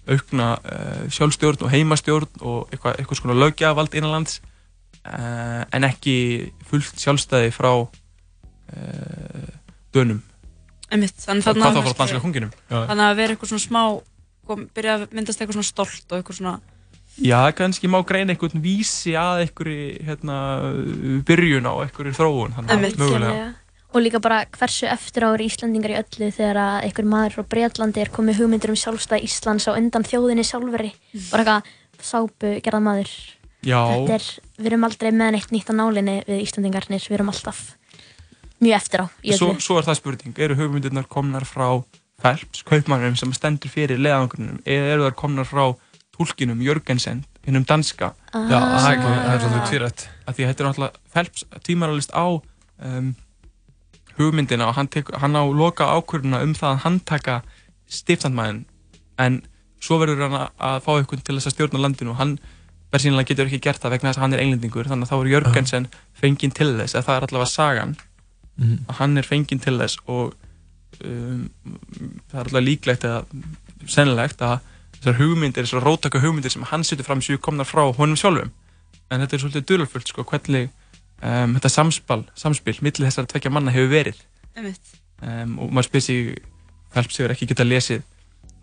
aukna 0.07 0.53
uh, 0.63 1.07
sjálfstjórn 1.11 1.65
og 1.67 1.71
heimastjórn 1.71 2.41
og 2.41 2.69
eitthvað, 2.71 2.99
eitthvað 2.99 3.21
svona 3.21 3.37
lögjavald 3.37 3.97
innanlands 3.97 4.39
uh, 5.07 5.63
en 5.73 5.87
ekki 5.87 6.15
fullt 6.69 6.99
sjálfstæði 7.01 7.51
frá 7.55 7.71
uh, 7.75 9.49
dönum 9.95 10.21
einmitt, 10.87 11.17
þannig 11.19 11.43
þarna 11.43 11.73
þá 11.75 11.81
frá 11.81 11.97
danska 12.01 12.23
konginum 12.23 12.53
þannig 12.69 13.05
að 13.09 13.19
vera 13.19 13.35
eitthvað 13.35 13.51
svona 13.51 13.65
smá, 13.65 13.81
kom, 14.47 14.65
byrja 14.75 14.97
að 14.97 15.05
myndast 15.11 15.41
eitthvað 15.41 15.59
svona 15.59 15.71
stolt 15.71 16.11
og 16.11 16.21
eitthvað 16.21 16.39
svona, 16.39 16.55
Já, 17.17 17.39
kannski 17.57 17.89
má 17.89 17.99
greina 18.05 18.35
einhvern 18.35 18.61
vísi 18.61 19.15
að 19.17 19.45
einhverju 19.45 19.85
hérna, 20.05 20.35
byrjun 21.25 21.69
á 21.69 21.73
einhverju 21.85 22.13
þróun 22.17 22.53
þannig 22.57 22.91
Algjörlega. 22.91 23.47
Og 23.95 24.03
líka 24.03 24.19
bara 24.21 24.43
hversu 24.51 24.85
eftir 24.91 25.25
ári 25.25 25.47
Íslandingar 25.47 25.95
í 25.95 25.97
öllu 25.97 26.27
þegar 26.35 26.59
að 26.61 26.77
einhver 26.89 27.07
maður 27.07 27.37
frá 27.37 27.47
Breitlandi 27.55 28.03
er 28.03 28.11
komið 28.13 28.43
hugmyndir 28.43 28.73
um 28.73 28.77
sjálfstæð 28.77 29.25
Íslands 29.25 29.65
á 29.65 29.73
undan 29.73 30.05
þjóðinni 30.05 30.45
sjálfveri. 30.45 30.91
Bara 31.31 31.57
eitthvað 31.57 32.05
sápu 32.11 32.53
gerða 32.61 32.83
maður. 32.83 33.13
Já, 33.65 33.79
Þetta 33.89 34.17
er, 34.19 34.27
við 34.59 34.69
erum 34.69 34.85
aldrei 34.85 35.09
með 35.15 35.33
neitt 35.33 35.55
nýtt 35.55 35.71
á 35.73 35.79
nálinni 35.79 36.17
við 36.27 36.43
Íslandingarnir, 36.43 37.07
við 37.07 37.17
erum 37.17 37.31
alltaf 37.33 37.63
mjög 38.61 38.77
eftir 38.77 39.03
á 39.03 39.05
í 39.23 39.33
svo, 39.33 39.51
öllu. 39.53 39.63
svo 39.63 39.79
er 39.79 39.87
það 39.87 39.99
spurning 39.99 40.43
eru 40.45 40.57
hugmyndirnar 40.57 41.07
komnar 41.09 41.45
frá 41.47 41.67
Phelps, 42.17 42.63
kaupmannum 42.65 43.17
sem 43.17 43.33
stendur 43.35 43.69
fyrir 43.69 43.99
leðangrunum 44.01 44.61
eða 44.65 44.93
eru 44.95 45.05
þar 45.05 45.17
komnar 45.19 45.45
frá 45.45 45.65
tólkinum 46.17 46.61
Jörgensen, 46.65 47.23
hinnum 47.45 47.63
danska 47.65 48.13
Já, 48.33 48.41
það 48.49 48.91
er, 48.91 48.97
Ah. 48.97 49.23
það 49.27 49.33
er 49.33 49.39
svolítið 49.39 49.69
tvírætt. 49.69 50.07
að 50.27 50.33
því 50.35 50.43
að 50.43 50.49
þetta 50.51 50.63
er 50.63 50.67
náttúrulega 50.69 51.13
Phelps 51.13 51.45
tímaralist 51.63 52.11
á 52.13 52.25
um, 52.83 53.15
hugmyndina 54.17 54.67
og 54.67 54.75
hann, 54.77 54.87
tek, 54.87 55.11
hann 55.21 55.35
á 55.37 55.43
loka 55.45 55.85
ákvörðuna 55.93 56.41
um 56.43 56.53
það 56.57 56.71
að 56.73 56.81
hann 56.85 56.99
taka 57.05 57.41
stiftandmæðin 57.89 58.63
en 59.21 59.41
svo 59.79 59.99
verður 60.01 60.23
hann 60.25 60.37
að, 60.41 60.47
að 60.59 60.79
fá 60.85 60.91
einhvern 60.97 61.23
til 61.25 61.37
þess 61.37 61.51
að 61.51 61.55
stjórna 61.55 61.81
landinu 61.85 62.13
og 62.15 62.17
hann 62.21 62.37
bersýnilega 62.91 63.29
getur 63.29 63.49
ekki 63.49 63.59
gert 63.67 63.81
það 63.83 63.93
vegna 63.97 64.09
þess 64.09 64.17
að 64.17 64.25
hann 64.25 64.33
er 64.37 64.41
englendingur 64.43 64.87
þannig 64.89 65.07
að 65.07 65.11
þá 65.11 65.17
er 65.21 65.31
Jörgensen 65.35 65.87
fenginn 66.17 66.53
til 66.55 66.69
þess 66.79 66.95
eða 66.97 67.05
það 67.09 67.17
er 67.21 67.27
allavega 67.27 67.53
sagan 67.53 67.95
Mhm. 68.57 68.77
að 68.89 68.95
hann 68.97 69.17
er 69.21 69.25
fenginn 69.27 69.59
til 69.61 69.75
þess 69.77 69.99
og 70.09 70.33
um, 71.05 71.43
það 72.31 72.39
er 72.39 72.47
allavega 72.47 72.65
líklegt 72.65 73.03
eða 73.05 73.19
sennilegt 73.85 74.41
að 74.41 74.55
þessar 74.99 75.19
hugmyndir, 75.21 75.65
þessar 75.67 75.85
rótaka 75.85 76.21
hugmyndir 76.23 76.53
sem 76.53 76.65
hann 76.71 76.83
setur 76.87 77.07
fram 77.07 77.21
séu 77.21 77.37
komnar 77.37 77.67
frá 77.69 77.83
honum 77.97 78.17
sjálfum. 78.19 78.51
En 79.11 79.23
þetta 79.23 79.37
er 79.37 79.43
svolítið 79.43 79.65
dularfullt 79.71 80.11
sko 80.11 80.25
hvernig 80.27 80.69
um, 81.21 81.55
þetta 81.55 81.71
samspil, 81.71 82.25
samspil 82.35 82.77
millir 82.81 83.07
þessar 83.07 83.29
tvekja 83.29 83.53
manna 83.53 83.73
hefur 83.75 83.93
verið. 83.93 84.21
Um, 85.21 85.57
og 85.61 85.73
maður 85.73 85.89
spyr 85.89 86.05
sig 86.05 86.37
Phelps 86.93 87.19
hefur 87.19 87.33
ekki 87.33 87.49
getað 87.51 87.71
lesið 87.71 88.05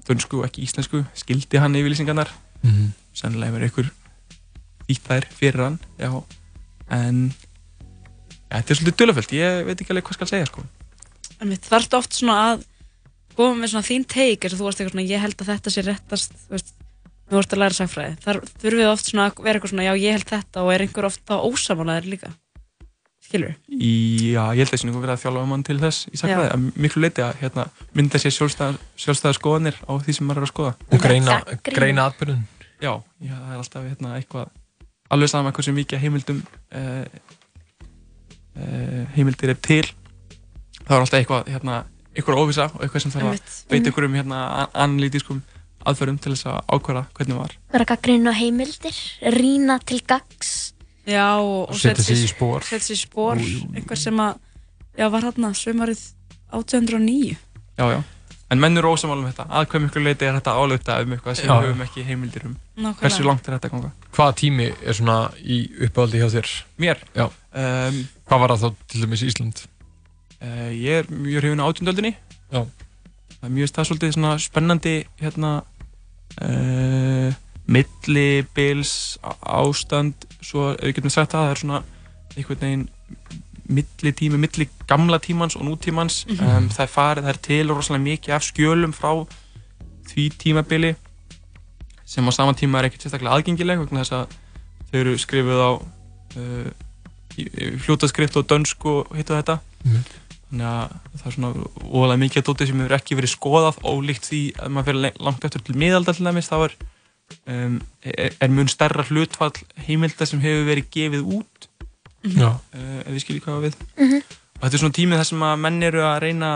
dönsku 0.09 0.41
og 0.41 0.49
ekki 0.49 0.65
íslensku 0.67 1.03
skildi 1.17 1.61
hann 1.61 1.77
yfirlýsingarnar? 1.79 2.31
Mhm. 2.65 2.93
sannlega 3.15 3.53
hefur 3.53 3.67
ykkur 3.69 3.91
þýtt 4.89 5.09
þær 5.09 5.27
fyrir 5.33 5.63
hann 5.65 5.79
já, 6.01 6.11
en 6.91 7.19
ja, 8.51 8.61
þetta 8.61 8.71
er 8.71 8.79
svolítið 8.79 8.97
dularfullt, 9.01 9.35
ég 9.37 9.67
veit 9.69 9.81
ekki 9.81 9.95
alveg 9.95 10.09
hvað 10.09 10.19
skal 10.19 10.31
segja 10.31 10.49
sko. 10.51 10.65
það 11.41 11.79
ertu 11.79 11.99
oft 12.01 12.17
svona 12.17 12.39
að 12.53 12.65
koma 13.39 13.59
með 13.59 13.73
svona 13.73 13.89
þín 13.89 14.07
teik 14.15 14.45
eins 14.45 14.55
og 14.55 14.61
þú 14.61 14.69
varst 14.69 14.81
eitthvað 14.81 14.95
svona, 14.95 15.11
ég 15.11 15.23
held 15.25 15.37
að 15.41 15.51
þetta 15.51 15.75
sé 15.75 15.85
réttast 15.85 16.39
veist, 16.53 16.73
þú 17.25 17.39
vorst 17.39 17.55
að 17.55 17.63
læra 17.63 17.79
sagfræði 17.79 18.17
þar 18.25 18.41
þurfum 18.53 18.81
við 18.81 18.91
oft 18.93 19.11
svona 19.11 19.27
að 19.29 19.45
vera 19.45 19.59
eitthvað 19.59 19.75
svona, 19.75 19.87
já 19.89 19.95
ég 20.01 20.17
held 20.19 20.33
þetta 20.33 20.65
og 20.65 20.73
er 20.75 20.87
einhver 20.87 21.09
oft 21.11 21.23
þá 21.25 21.35
ósamálaðir 21.49 22.11
líka? 22.15 22.33
Skilur 23.25 23.55
í, 23.73 23.93
já, 24.35 24.43
ég 24.53 24.61
held 24.61 24.69
að 24.69 24.75
það 24.75 24.83
sé 24.83 24.89
nú 24.91 24.97
verið 24.99 25.15
að 25.15 25.23
þjálfa 25.23 25.45
mann 25.51 25.65
til 25.65 25.79
þess 25.81 26.09
í 26.11 26.21
sakfræði, 26.21 26.51
að 26.53 26.83
miklu 26.85 27.05
leiti 27.05 27.25
að 27.25 27.39
hérna, 27.41 27.69
mynda 27.97 28.21
sér 28.21 28.35
sjálfstæða, 28.37 28.91
sjálfstæða 29.01 29.39
skoðanir 29.39 29.79
á 29.81 29.93
því 29.97 30.17
sem 30.19 30.29
maður 30.29 30.43
er 30.43 30.47
að 30.47 30.53
skoða. 30.53 30.75
Og 30.91 31.01
greina, 31.01 31.39
greina 31.71 32.05
atbyrðun. 32.11 32.45
já, 32.85 32.93
já, 33.25 33.33
það 33.33 33.55
er 33.55 33.63
alltaf 33.63 33.89
hérna, 33.89 34.13
eitthvað 34.19 34.53
alveg 35.15 35.31
sama 35.31 35.53
hversu 35.55 35.75
mikið 35.75 35.99
af 35.99 36.05
heimildum 36.05 36.43
uh, 36.77 37.05
uh, 38.59 39.03
heimildir 39.17 39.55
er 39.55 39.61
til. 39.65 39.85
Þá 40.85 40.93
er 40.93 41.01
alltaf 41.01 41.19
eitthvað 41.21 41.51
hérna, 41.55 41.81
eitthvað 42.15 42.41
óvisa 42.43 42.69
og 42.75 42.81
eitthvað 42.87 43.03
sem 43.07 43.15
þarf 43.15 43.33
að 43.33 43.59
beita 43.71 43.91
ykkur 43.93 44.07
um 44.09 44.15
hérna, 44.19 44.41
analítiskum 44.75 45.43
aðferðum 45.85 46.19
til 46.25 46.33
þess 46.33 46.47
að 46.49 46.61
ákvæða 46.79 47.03
hvernig 47.19 47.37
var 47.43 47.57
Vera 47.75 47.85
gaggrinn 47.91 48.31
á 48.31 48.33
heimildir, 48.33 48.97
rýna 49.35 49.79
til 49.85 50.01
gags. 50.09 50.73
já 51.07 51.27
og, 51.37 51.69
og 51.71 51.77
Setja 51.77 52.03
sig 52.03 52.17
í 52.17 52.23
sér 52.25 52.33
spór. 52.37 52.63
setja 52.65 52.87
sér 52.89 52.97
í 52.97 53.03
spór 53.05 53.37
einhver 53.77 53.99
sem 54.01 54.21
að, 54.25 54.39
já 54.97 55.09
var 55.13 55.23
hérna 55.29 55.51
sömarið 55.53 56.01
1809 56.55 57.37
já, 57.77 57.85
já. 57.93 58.01
en 58.51 58.61
menn 58.63 58.79
eru 58.79 58.93
ósamála 58.95 59.21
um 59.21 59.29
þetta 59.29 59.45
að 59.51 59.67
hvað 59.73 59.83
miklu 59.85 60.03
leiti 60.07 60.25
er 60.29 60.37
þetta 60.39 60.55
álauta 60.57 60.97
um 61.03 61.13
eitthvað 61.17 61.37
sem 61.41 61.49
Já. 61.51 61.55
við 61.61 61.69
höfum 61.73 61.85
ekki 61.85 62.05
heimildir 62.09 62.47
um 62.49 62.55
Nákvæmlega. 62.77 63.01
hversu 63.03 63.27
langt 63.27 63.49
er 63.49 63.57
þetta 63.59 63.71
ganga 63.75 63.91
Hvaða 64.15 64.35
tími 64.41 64.69
er 64.73 64.95
svona 64.97 65.17
í 65.43 65.59
uppáhaldi 65.89 66.21
hjá 66.23 66.29
þér? 66.37 66.51
mér, 66.79 67.01
Já. 67.17 67.27
um, 67.29 68.01
Hvað 68.25 68.41
var 68.45 68.55
það 68.55 68.63
þá 68.65 68.75
til 68.93 69.01
dæmis 69.05 69.23
Ísland? 69.29 69.65
Uh, 70.45 70.71
ég 70.71 71.01
er 71.03 71.09
mjög 71.11 71.41
hrifin 71.43 71.63
á 71.65 71.69
átjundöldinni 71.69 72.13
Já. 72.53 72.61
það 73.39 73.49
er 73.49 73.55
mjög 73.57 73.73
það 73.77 73.89
svolítið 73.91 74.15
svona 74.19 74.35
spennandi 74.45 74.95
hérna 75.23 75.55
uh, 76.43 77.41
millibils 77.65 78.95
ástand. 79.41 80.27
Svo 80.45 80.73
ef 80.75 80.83
við 80.85 80.99
getum 80.99 81.13
sagt 81.13 81.33
það 81.33 81.47
það 81.47 81.55
er 81.55 81.63
svona 81.63 81.81
einhvern 82.35 82.61
veginn 82.61 82.87
milli 83.65 84.13
tími, 84.13 84.37
milli 84.37 84.67
gamla 84.89 85.19
tímans 85.25 85.57
og 85.57 85.65
nútímans. 85.65 86.25
Um, 86.29 86.69
það 86.69 86.83
er 86.85 86.93
farið, 86.93 87.25
það 87.25 87.33
er 87.33 87.41
til 87.47 87.73
rosalega 87.73 88.05
mikið 88.05 88.37
af 88.37 88.45
skjölum 88.45 88.93
frá 88.93 89.13
því 90.11 90.27
tímabili 90.43 90.93
sem 92.05 92.27
á 92.29 92.33
sama 92.37 92.53
tíma 92.53 92.83
er 92.83 92.91
ekkert 92.91 93.07
sérstaklega 93.07 93.39
aðgengileg 93.39 93.81
vegna 93.81 94.03
þess 94.05 94.17
að 94.19 94.35
þau 94.91 94.99
eru 95.01 95.15
skrifuð 95.19 95.63
á 95.65 95.71
uh, 95.81 96.69
fljótaskrift 97.87 98.37
og 98.37 98.45
dönsku 98.51 98.99
og 99.01 99.17
hitt 99.17 99.33
og 99.33 99.41
þetta. 99.41 99.57
Mhm. 99.85 100.05
Þannig 100.51 100.67
að 100.71 100.95
það 101.19 101.27
er 101.31 101.35
svona 101.37 101.53
óalega 101.91 102.21
mikið 102.25 102.41
að 102.43 102.47
dótið 102.49 102.69
sem 102.71 102.81
hefur 102.85 102.97
ekki 102.99 103.17
verið 103.19 103.33
skoðað 103.35 103.79
ólíkt 103.91 104.29
því 104.31 104.41
að 104.61 104.69
maður 104.75 104.87
fyrir 104.91 105.23
langt 105.29 105.45
eftir 105.49 105.65
til 105.67 105.75
miðalda 105.83 106.15
til 106.15 106.27
dæmis 106.29 106.51
þá 106.51 106.57
er, 106.69 106.75
um, 107.55 107.81
er, 108.05 108.37
er 108.41 108.49
mun 108.55 108.69
stærra 108.69 109.05
hlutfall 109.09 109.53
heimilda 109.89 110.27
sem 110.29 110.41
hefur 110.45 110.69
verið 110.71 110.91
gefið 110.95 111.25
út 111.41 111.69
Já. 112.25 112.51
uh, 112.55 113.01
ef 113.05 113.11
við 113.17 113.21
skiljum 113.25 113.45
hvað 113.49 113.67
við 113.69 113.75
Mhm. 113.99 114.23
og 114.55 114.63
þetta 114.69 114.75
er 114.79 114.83
svona 114.85 114.97
tímið 115.01 115.19
þar 115.21 115.29
sem 115.33 115.43
að 115.49 115.59
menn 115.65 115.83
eru 115.83 116.01
að 116.07 116.21
reyna 116.25 116.53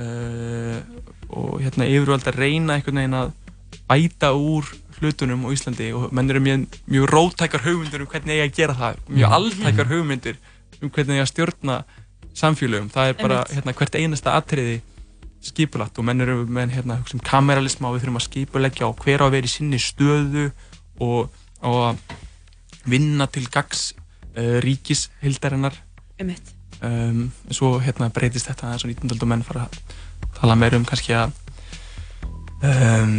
uh, 0.00 0.80
og 1.36 1.60
hérna 1.62 1.86
yfirvöld 1.90 2.26
að 2.30 2.38
reyna 2.40 2.76
einhvern 2.78 3.00
veginn 3.02 3.18
að 3.20 3.32
bæta 3.86 4.32
úr 4.34 4.66
hlutunum 4.96 5.44
á 5.44 5.48
Íslandi 5.52 5.90
og 5.94 6.12
menn 6.16 6.30
eru 6.32 6.40
mjög, 6.40 6.66
mjög 6.88 7.08
rótækar 7.12 7.62
hugmyndir 7.66 8.00
um 8.02 8.08
hvernig 8.10 8.32
eiga 8.38 8.46
að 8.48 8.56
gera 8.56 8.74
það 8.78 9.00
mjög 9.10 9.26
Mhm. 9.26 9.36
alltækar 9.38 9.90
hugmyndir 9.92 10.36
um 10.82 10.90
hvernig 10.90 11.14
eiga 11.18 11.26
að 11.26 11.32
stjórna 11.32 11.76
samfélögum 12.36 12.90
það 12.92 13.10
er 13.12 13.18
bara 13.20 13.40
hérna, 13.50 13.72
hvert 13.78 13.96
einasta 13.98 14.34
atriði 14.36 14.80
skipulagt 15.46 15.98
og 16.00 16.06
menn 16.08 16.20
eru 16.24 16.40
með 16.50 16.72
hérna, 16.74 16.98
um 17.14 17.22
kameralisma 17.22 17.88
og 17.90 17.96
við 17.96 18.04
þurfum 18.06 18.20
að 18.20 18.26
skipulegja 18.26 18.88
og 18.88 19.02
hver 19.04 19.22
á 19.22 19.26
að 19.28 19.34
vera 19.36 19.48
í 19.48 19.52
sinni 19.52 19.78
stöðu 19.80 20.46
og, 21.04 21.30
og 21.62 21.78
að 21.92 22.00
vinna 22.86 23.26
til 23.30 23.44
gags 23.52 23.88
uh, 24.36 24.58
ríkis 24.64 25.06
hildarinnar 25.22 25.76
Einmitt. 26.18 26.52
um, 26.82 27.28
svo 27.52 27.76
hérna 27.84 28.08
breytist 28.14 28.48
þetta 28.50 28.68
aðeins 28.70 28.86
og 28.86 28.92
19. 28.94 29.14
öld 29.16 29.22
og 29.26 29.30
menn 29.32 29.44
fara 29.46 29.66
að 29.68 29.78
tala 30.40 30.56
meira 30.58 30.78
um 30.80 30.86
kannski 30.88 31.14
að 31.16 31.32
um, 32.64 33.14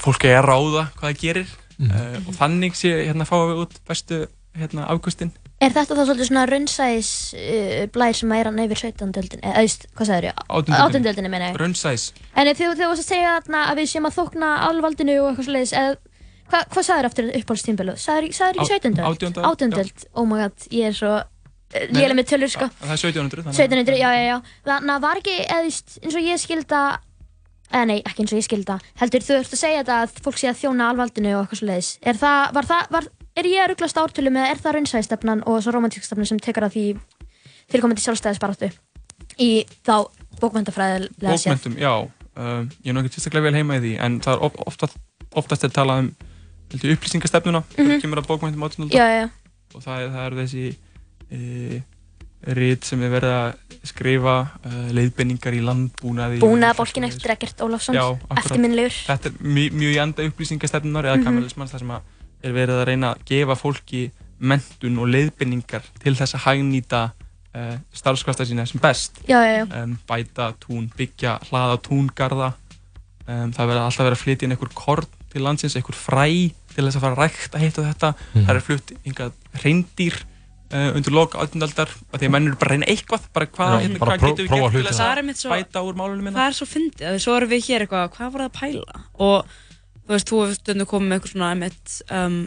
fólk 0.00 0.24
er 0.28 0.40
að 0.40 0.48
ráða 0.50 0.86
hvað 0.96 1.10
það 1.10 1.20
gerir 1.26 1.52
Mhm. 1.74 1.90
uh, 1.90 2.28
og 2.30 2.36
þannig 2.38 2.76
sé 2.78 2.90
hérna 3.02 3.24
fáum 3.26 3.48
við 3.50 3.60
út 3.64 3.72
bestu 3.88 4.18
hérna 4.54 4.84
afgustin 4.92 5.32
Er 5.62 5.70
þetta 5.70 5.94
þá 5.94 6.02
svolítið 6.08 6.28
svona 6.28 6.46
raunsæs 6.50 7.10
uh, 7.38 7.84
blær 7.94 8.16
sem 8.18 8.32
er 8.34 8.50
hann 8.50 8.58
yfir 8.64 8.80
17. 8.90 9.12
öldin 9.20 9.44
eða, 9.44 9.62
eða, 9.62 9.92
hvað 9.94 10.08
sagður 10.10 10.26
ég? 10.28 10.40
Átjándu 10.48 10.80
18. 10.80 11.06
öldinni 11.12 11.30
meina 11.32 11.52
ég 11.52 11.60
raunsæs 11.60 12.08
En 12.34 12.50
þú 12.50 12.72
varst 12.80 13.04
að 13.04 13.06
segja 13.06 13.36
þarna 13.38 13.62
að 13.70 13.80
við 13.80 13.92
séum 13.92 14.08
að 14.10 14.18
þókna 14.18 14.50
alvaldinu 14.68 15.20
og 15.22 15.30
eitthvað 15.30 15.48
svoleiðis 15.48 15.76
eða 15.78 15.94
hva, 16.50 16.60
hvað 16.74 16.86
sagður 16.88 17.08
eftir 17.08 17.30
uppáhaldstímbilu? 17.38 17.94
Sagður 18.00 18.26
ekki 18.28 18.66
17. 18.68 18.98
öld? 18.98 19.06
átjándu 19.08 19.40
öld, 19.40 19.48
18. 19.48 19.70
já. 19.70 19.80
öld, 19.84 20.04
oh 20.12 20.26
my 20.28 20.42
god, 20.42 20.66
ég 20.74 20.90
er 20.90 20.98
svo 20.98 21.14
Nei. 21.74 21.96
lélega 21.96 22.18
með 22.18 22.28
tölur 22.30 22.52
sko 22.52 22.68
það 22.68 22.92
er 22.92 23.00
1700 23.00 23.46
þannig 23.46 23.54
að- 23.54 23.62
1700, 23.64 23.96
já, 23.98 24.10
já, 24.14 24.22
já 24.28 24.36
Þannig 24.68 24.94
að 24.94 25.04
var 25.06 25.20
ekki, 25.22 25.36
eða 25.42 25.64
veist, 25.64 25.98
eins 26.02 26.14
og 26.14 26.28
ég 26.28 26.42
skilda 26.42 26.82
eða 27.72 27.86
nei, 27.90 27.98
ekki 28.04 28.22
eins 28.22 28.34
og 28.34 28.38
ég 28.38 28.46
skilda 28.46 28.78
heldur 29.00 29.24
þú 29.24 29.38
ert 29.40 29.56
að 29.56 29.62
segja 29.64 29.82
þetta 29.82 29.96
að 30.04 30.20
fólk 30.26 30.38
sé 30.38 30.50
að 30.52 30.60
þjóna 30.60 30.90
alvaldinu 30.92 31.32
og 31.34 31.42
eitthvað 31.44 31.60
svoleiðis 31.62 31.90
er 32.04 32.20
það, 32.20 32.52
var 32.54 32.68
það, 32.70 32.90
var, 32.94 33.08
er 33.36 33.48
ég 33.50 33.62
að 33.64 33.70
rugglast 33.72 33.98
ártölum 33.98 34.36
eða 34.40 34.50
er 34.54 34.60
það 34.62 34.76
raunsæðistefnan 34.78 35.44
og 35.50 35.62
svo 35.64 35.72
romantíkstefnan 35.74 36.28
sem 36.30 36.38
tekur 36.42 36.66
að 36.68 36.76
því 36.76 36.84
fyrirkomandi 37.72 38.04
sjálfstæðisbaráttu 38.04 38.70
í 39.42 39.50
þá 39.86 39.94
bókmyndafræðilega 40.42 41.38
séð 41.40 41.54
bókmentum, 41.56 41.78
já. 41.80 41.92
Um, 42.34 42.68
ég 42.82 42.90
er 42.94 42.98
ekki 43.04 43.14
sérstaklega 43.14 43.46
vel 43.48 43.54
heima 43.60 43.76
í 43.78 43.82
því 43.84 43.92
en 44.02 44.20
það 44.24 44.36
er 44.36 44.44
of, 44.48 44.56
oftast, 44.66 44.96
oftast 45.38 45.64
er 45.66 45.72
talað 45.74 46.04
um 46.04 46.12
upplýsingastefnuna 46.74 47.60
mm 47.62 47.84
Mhm. 47.84 48.00
kemur 48.02 48.18
að 48.22 48.26
bókmentum 48.30 48.62
18. 48.66 48.88
Já, 48.90 49.04
já, 49.06 49.20
já, 49.22 49.28
og 49.74 49.82
það, 49.82 50.00
er- 50.02 50.10
það 50.14 50.26
eru 50.26 50.40
þessi 50.42 50.64
e, 51.30 51.82
rít 52.58 52.84
sem 52.84 53.02
er 53.02 53.10
verið 53.14 53.32
að 53.34 53.54
skrifa 53.84 54.34
uh, 54.66 54.90
leiðbenningar 54.96 55.54
í 55.54 55.60
landbúnaði 55.64 56.40
búnaða 56.42 56.76
bólkin 56.76 57.04
eftir 57.06 57.30
Egert 57.34 57.60
Ólafsson 57.64 57.96
eftirminnilegur. 58.36 58.96
Þetta 59.06 59.30
er 59.30 59.38
mjög, 59.40 59.94
í 59.94 59.98
anda 60.02 60.26
upplýsingastefnunar 60.28 61.04
eða 61.08 61.16
mm 61.20 61.24
kameralismanns 61.28 61.72
þar 61.72 61.84
sem 61.84 61.94
að 61.94 62.02
er 62.44 62.54
verið 62.56 62.80
að 62.80 62.88
reyna 62.90 63.12
að 63.14 63.24
gefa 63.30 63.56
fólki 63.58 64.02
mentun 64.44 64.98
og 65.00 65.10
leiðbenningar 65.12 65.86
til 66.02 66.14
þess 66.18 66.36
að 66.36 66.44
hagnýta 66.48 67.02
uh, 67.54 67.76
starfskvasta 67.94 68.46
sína 68.48 68.66
sem 68.68 68.82
best. 68.82 69.22
Já, 69.28 69.38
já, 69.40 69.62
já, 69.62 69.64
um, 69.82 69.96
bæta 70.08 70.52
tún, 70.62 70.90
byggja, 70.98 71.38
hlaða 71.48 71.80
túngarða. 71.86 72.52
Um, 73.24 73.54
það 73.56 73.70
verður 73.70 73.86
alltaf 73.86 74.04
verið 74.04 74.18
að 74.18 74.22
flytja 74.24 74.46
inn 74.46 74.56
einhver 74.56 74.74
korn 74.76 75.08
til 75.32 75.42
landsins, 75.46 75.78
einhver 75.78 75.96
fræ 75.96 76.28
til 76.74 76.84
þess 76.84 76.98
að 76.98 77.04
fara 77.06 77.16
að 77.16 77.22
rækta 77.24 77.62
hitt 77.62 77.80
og 77.80 77.88
þetta. 77.88 78.14
Mhm. 78.34 78.46
það 78.46 78.54
er 78.54 78.64
flutt 78.68 78.94
einhver 79.04 79.60
reyndýr 79.64 80.20
uh, 80.74 80.90
undir 80.98 81.14
loka 81.14 81.42
átundaldar 81.42 81.90
að 82.12 82.20
því 82.20 82.28
að 82.28 82.34
menn 82.34 82.48
eru 82.50 82.60
bara 82.60 82.74
reyna 82.74 82.88
eitthvað 82.90 83.28
bara 83.34 83.48
hvað, 83.50 83.74
Já, 83.74 83.84
hérna, 83.84 84.00
bara 84.02 84.16
hvað 84.18 84.24
getum 84.30 84.48
við 84.48 84.54
gert 84.54 84.74
til 84.76 84.86
þess 84.88 85.44
að 85.46 85.54
bæta 85.54 85.84
úr 85.86 85.98
málunum 85.98 86.26
minna 86.26 86.40
það 86.40 86.50
er 86.50 86.58
svo 86.58 86.68
fyndið. 86.70 87.06
Að 87.10 87.20
svo 87.24 87.36
erum 87.38 87.52
við 87.52 87.68
hér 87.68 87.86
eitthvað 87.86 88.10
hvað 88.16 88.34
var 88.34 88.44
það 88.44 88.50
að 88.50 88.58
pæla? 88.60 89.04
Og 89.28 89.54
þú 90.04 90.14
veist, 90.14 90.30
þú 90.30 90.40
hefur 90.42 90.58
stundum 90.58 90.90
komið 90.90 91.08
með 91.10 91.18
eitthvað 91.18 91.34
svona 91.34 91.50
einmitt, 91.54 91.96
um, 92.10 92.38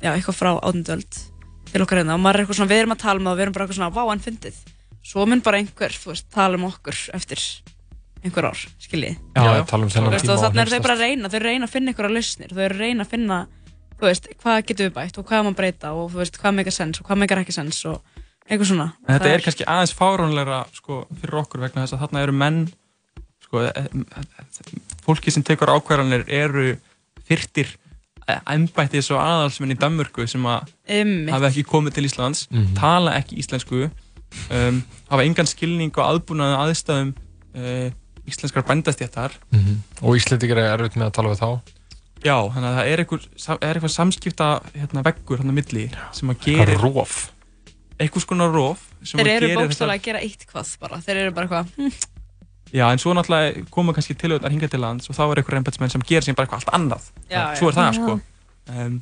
já, 0.00 0.10
eitthvað 0.12 0.38
frá 0.40 0.50
átundöld 0.60 1.20
til 1.70 1.84
okkar 1.84 2.02
hérna. 2.02 2.16
Og 2.16 2.22
maður 2.24 2.40
er 2.40 2.44
eitthvað 2.44 2.60
svona, 2.60 2.72
við 2.72 2.82
erum 2.82 2.94
að 2.96 3.02
tala 3.04 3.20
um 3.20 3.26
það 3.28 3.32
og 3.32 3.38
við 3.40 3.46
erum 3.46 3.56
bara 3.56 3.66
eitthvað 3.66 3.80
svona, 3.80 3.92
vá, 3.96 4.02
en 4.12 4.24
fyndið. 4.26 4.62
Svo 5.10 5.26
mun 5.28 5.44
bara 5.44 5.60
einhver, 5.60 5.96
þú 5.96 6.12
veist, 6.12 6.26
tala 6.34 6.58
um 6.60 6.66
okkur 6.68 6.98
eftir 7.16 7.44
einhver 8.20 8.50
ár, 8.50 8.64
skiljið. 8.82 9.16
Já, 9.36 9.44
já. 9.56 9.62
tala 9.70 9.86
um 9.86 9.92
þennan 9.92 10.18
tíma 10.20 10.34
og 10.34 10.42
þannig 10.44 10.62
eru 10.64 10.74
þau 10.74 10.84
bara 10.84 10.96
að 10.96 11.04
reyna, 11.06 11.30
þau 11.32 11.40
reyna 11.40 11.68
að 11.68 11.72
finna 11.72 11.92
einhverja 11.92 12.16
lausnir, 12.16 12.52
þau 12.52 12.66
reyna 12.74 13.06
að 13.06 13.14
finna, 13.14 13.38
þú 13.96 14.08
veist, 14.08 14.28
hvað 14.42 14.58
getum 14.68 14.88
við 14.88 14.96
bætt 14.98 15.20
og 15.20 15.28
hvað 15.30 15.46
má 15.46 15.54
breyta 15.56 15.92
og 15.96 16.10
þú 16.12 16.20
veist, 16.20 16.36
hvað 16.42 16.58
meikar 16.58 16.76
sens 16.76 17.00
og 17.00 17.08
hvað 17.08 17.22
meikar 17.22 17.40
ekki 17.40 17.56
sens 17.56 17.80
og 17.88 18.20
eitthvað 18.44 18.70
svona. 18.74 18.88
En 19.06 19.16
þetta 19.16 19.32
er 19.32 19.46
kannski 19.46 19.68
aðeins 19.72 19.96
fáránleira 19.96 20.60
sko, 20.76 21.00
fyrir 21.22 21.40
okkur 21.40 21.64
vegna 21.64 21.86
þess 21.86 21.96
að 21.96 22.04
þarna 22.04 22.24
eru 22.26 22.36
menn 22.36 22.60
sko, 23.46 23.64
e- 23.64 23.72
e- 23.86 25.00
fólki 25.06 25.32
sem 25.32 25.46
tekur 25.46 25.72
ákvarðanir 25.72 26.26
eru 26.28 26.74
fyrtir 27.30 27.70
embættis 28.50 29.08
og 29.10 29.18
aðalsmenn 29.22 29.74
í 29.74 29.78
Danmörku 29.80 30.26
sem 30.30 30.44
að 30.46 30.68
hafa 31.32 31.48
ekki 31.50 31.64
komið 31.66 31.96
til 31.96 32.04
Íslands 32.06 32.44
Mhm. 32.50 32.74
tala 32.78 33.16
ekki 33.18 33.38
íslensku 33.42 33.88
um, 34.50 34.82
hafa 35.10 35.24
engan 35.24 35.48
skilning 35.50 35.90
og 35.98 36.04
aðbúnaði 36.06 36.58
aðstæðum 36.60 37.10
uh, 37.56 37.90
íslenskar 38.30 38.62
bændastjættar 38.68 39.34
Mhm. 39.52 39.80
og 40.02 40.16
Íslandikar 40.20 40.58
er 40.62 40.76
erfitt 40.76 40.94
með 41.00 41.08
að 41.10 41.12
tala 41.18 41.32
við 41.34 41.40
þá? 41.42 41.50
Já, 42.20 42.36
þannig 42.52 42.68
að 42.68 42.76
það 42.76 42.86
er 42.92 43.00
eitthvað, 43.00 43.26
er 43.64 43.74
eitthvað 43.80 43.94
samskipta 43.96 44.46
hérna, 44.76 45.02
veggur 45.02 45.38
hann 45.40 45.50
á 45.50 45.54
milli 45.56 45.86
sem 46.12 46.28
að 46.30 46.36
Hvað 46.36 46.44
gerir 46.60 46.80
rof. 46.84 47.32
Eitthvað 47.98 48.22
skona 48.26 48.46
rof 48.52 48.82
sem 49.02 49.18
Þeir 49.20 49.30
eru 49.42 49.48
bókstala 49.56 49.94
að 49.96 50.02
gera 50.04 50.20
eitt 50.20 50.44
hvað 50.46 50.76
bara, 50.80 50.98
þeir 51.00 51.16
eru 51.24 51.32
bara 51.32 51.46
eitthvað, 51.48 51.72
hm, 51.76 51.92
Já, 52.70 52.84
en 52.92 53.00
svo 53.02 53.12
náttúrulega 53.16 53.64
koma 53.74 53.92
kannski 53.96 54.14
tilöðunar 54.14 54.52
hingað 54.54 54.70
til 54.74 54.80
lands 54.84 55.10
og 55.10 55.16
þá 55.16 55.22
er 55.26 55.40
einhver 55.42 55.56
embætismenn 55.58 55.90
sem 55.90 56.02
gerir 56.06 56.22
sem 56.26 56.36
bara 56.38 56.46
eitthvað 56.46 56.60
allt 56.62 56.74
annað. 56.78 57.08
Já, 57.30 57.40
svo 57.58 57.70
er 57.70 57.74
það, 57.78 57.88
já. 57.88 57.98
sko. 57.98 58.14
Um, 58.70 59.00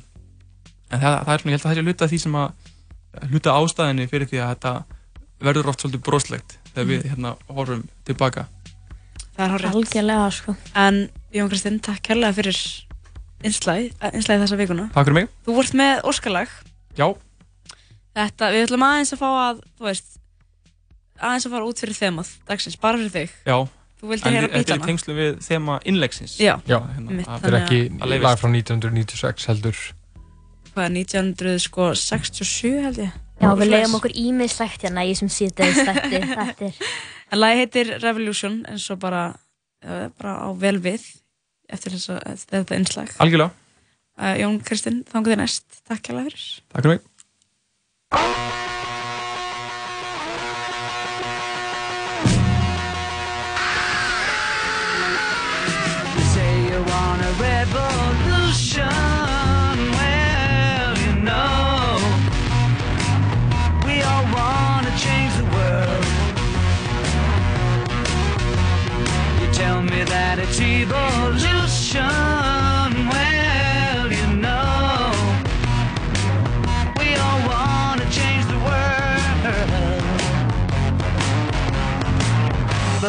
en 0.89 1.03
það, 1.03 1.17
það 1.27 1.33
er 1.35 1.43
svona, 1.43 1.53
ég 1.53 1.59
held 1.59 1.61
að 1.61 1.67
það 1.69 1.75
sé 1.77 1.83
hluta 1.85 2.05
af 2.07 2.13
því 2.13 2.19
sem 2.23 2.37
að, 2.39 2.73
hluta 3.29 3.53
af 3.53 3.67
ástæðinni 3.67 4.07
fyrir 4.09 4.29
því 4.31 4.41
að 4.41 4.51
þetta 4.55 4.73
verður 5.49 5.69
oft 5.71 5.83
svolítið 5.85 6.03
broslegt 6.09 6.57
þegar 6.73 6.87
við 6.89 7.05
hérna 7.11 7.35
horfum 7.53 7.83
tilbaka. 8.09 8.47
það 9.37 9.45
er 9.45 9.53
horrið. 9.53 9.75
algjörlega 9.79 10.31
sko 10.35 10.55
En 10.75 10.97
Jón 11.33 11.49
Kristinn, 11.53 11.79
takk 11.85 12.01
kærlega 12.09 12.33
fyrir 12.39 12.57
einslæð, 13.45 13.93
einslæð 14.09 14.41
þessa 14.43 14.57
vikuna. 14.59 14.89
Takk 14.93 15.05
fyrir 15.07 15.19
mig. 15.21 15.29
Þú 15.45 15.55
vart 15.61 15.77
með 15.79 16.01
Óskalag. 16.09 16.49
Já, 16.97 17.07
Þetta, 18.19 18.49
við 18.51 18.65
ætlum 18.65 18.83
aðeins 18.83 19.13
að 19.15 19.19
fá 19.21 19.27
að, 19.29 19.59
þú 19.79 19.85
veist, 19.87 20.07
aðeins 21.21 21.45
að 21.47 21.53
fara 21.55 21.67
út 21.69 21.79
fyrir 21.83 21.97
þemað 21.99 22.31
dagsins, 22.49 22.77
bara 22.81 22.97
fyrir 22.97 23.13
þig. 23.17 23.29
já. 23.45 23.57
Þú 23.99 24.07
vildi 24.13 24.27
En 24.29 24.33
heyra 24.33 24.47
þetta 24.47 24.55
er 24.55 24.61
í 24.61 24.63
bítana. 24.63 24.85
tengslum 24.87 25.17
við 25.19 25.31
þema 25.43 25.73
innlegsins. 25.83 26.37
Já, 26.39 26.53
Já, 26.65 26.77
Hérna, 26.79 27.09
Einmitt, 27.11 27.27
að- 27.27 27.41
þetta 27.41 27.49
er 27.49 27.57
ekki 27.59 27.79
að 27.99 28.21
lag 28.23 28.37
frá 28.39 28.47
1996 28.49 29.45
heldur 29.51 29.79
hvað 30.69 30.85
er 30.85 30.93
1967 30.95 32.81
held 32.85 32.97
ég? 33.03 33.11
Já, 33.41 33.49
við 33.55 33.69
leiðum 33.73 33.95
okkur 33.99 34.13
ímiðslegt 34.15 34.81
hérna 34.87 35.03
í 35.07 35.13
sem 35.19 35.27
síðdeis 35.31 35.75
þetta, 35.83 36.21
þetta 36.49 36.65
er 36.69 36.73
En 37.31 37.39
lagi 37.43 37.59
heitir 37.61 37.91
Revolution 38.01 38.61
eins 38.71 38.87
og 38.89 38.99
bara, 39.03 39.25
uh, 39.85 40.07
bara 40.17 40.37
á 40.43 40.49
vel 40.57 40.79
við 40.79 41.03
eftir, 41.69 41.91
þessa, 41.93 42.17
eftir 42.25 42.63
þetta 42.63 42.75
einslag. 42.79 43.11
Algjörlega. 43.21 43.51
Uh, 44.17 44.33
Jón 44.41 44.57
Kristinn, 44.65 45.03
þangu 45.11 45.31
þið 45.35 45.41
næst. 45.43 45.67
Takk 45.87 46.01
kærlega 46.07 46.31
fyrir. 46.31 46.47
Takk 46.73 46.83
fyrir 46.87 46.97
mig. 46.97 48.48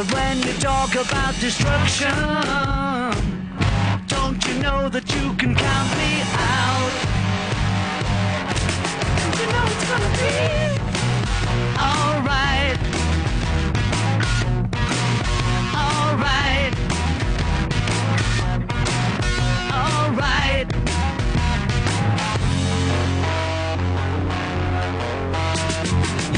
But 0.00 0.14
when 0.14 0.38
you 0.38 0.55
talk 0.55 0.94
about 0.94 1.35
destruction, 1.40 2.14
don't 4.07 4.42
you 4.46 4.55
know 4.62 4.88
that 4.88 5.05
you 5.14 5.35
can 5.35 5.55
count 5.55 5.90
me 5.98 6.22
out? 6.38 6.92
Don't 9.18 9.38
you 9.40 9.46
know 9.53 9.64
it's 9.66 9.90
gonna 9.90 10.16
be 10.16 10.49
You 20.11 20.16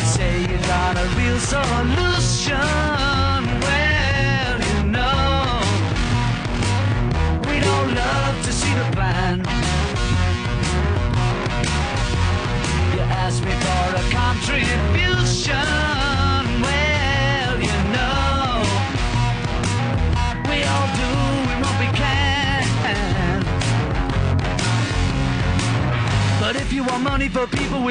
say 0.00 0.40
you're 0.42 0.60
not 0.60 0.96
a 0.98 1.06
real 1.16 1.38
solution. 1.38 3.01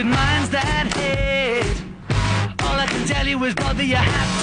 with 0.04 0.12
minds 0.12 0.50
that 0.50 0.92
hate. 0.96 1.84
All 2.64 2.80
I 2.80 2.88
can 2.88 3.06
tell 3.06 3.28
you 3.28 3.44
is, 3.44 3.54
brother, 3.54 3.84
you 3.84 3.96
have 3.96 4.36
to. 4.36 4.41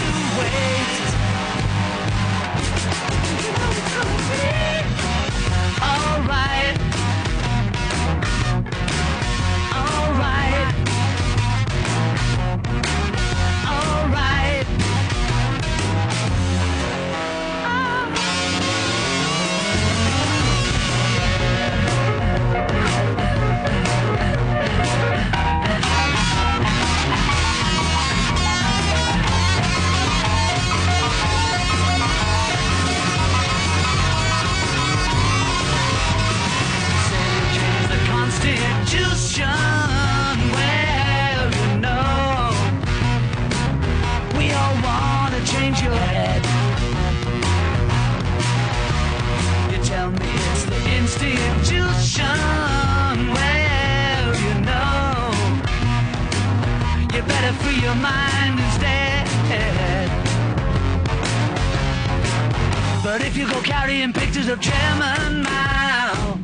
But 63.10 63.22
if 63.22 63.38
you 63.38 63.48
go 63.48 63.58
carrying 63.62 64.12
pictures 64.12 64.48
of 64.48 64.60
Chairman 64.60 65.42
Mao, 65.42 66.38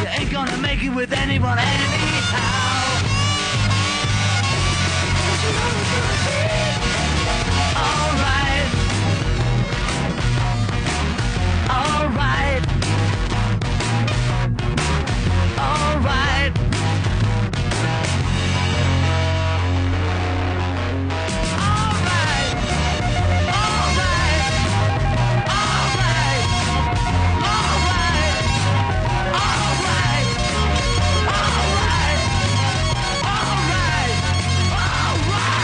you 0.00 0.06
ain't 0.06 0.30
gonna 0.30 0.56
make 0.58 0.80
it 0.80 0.94
with 0.94 1.12
anyone 1.12 1.58
anyhow. 1.58 2.84
Alright. 7.82 8.70
Alright. 11.68 12.73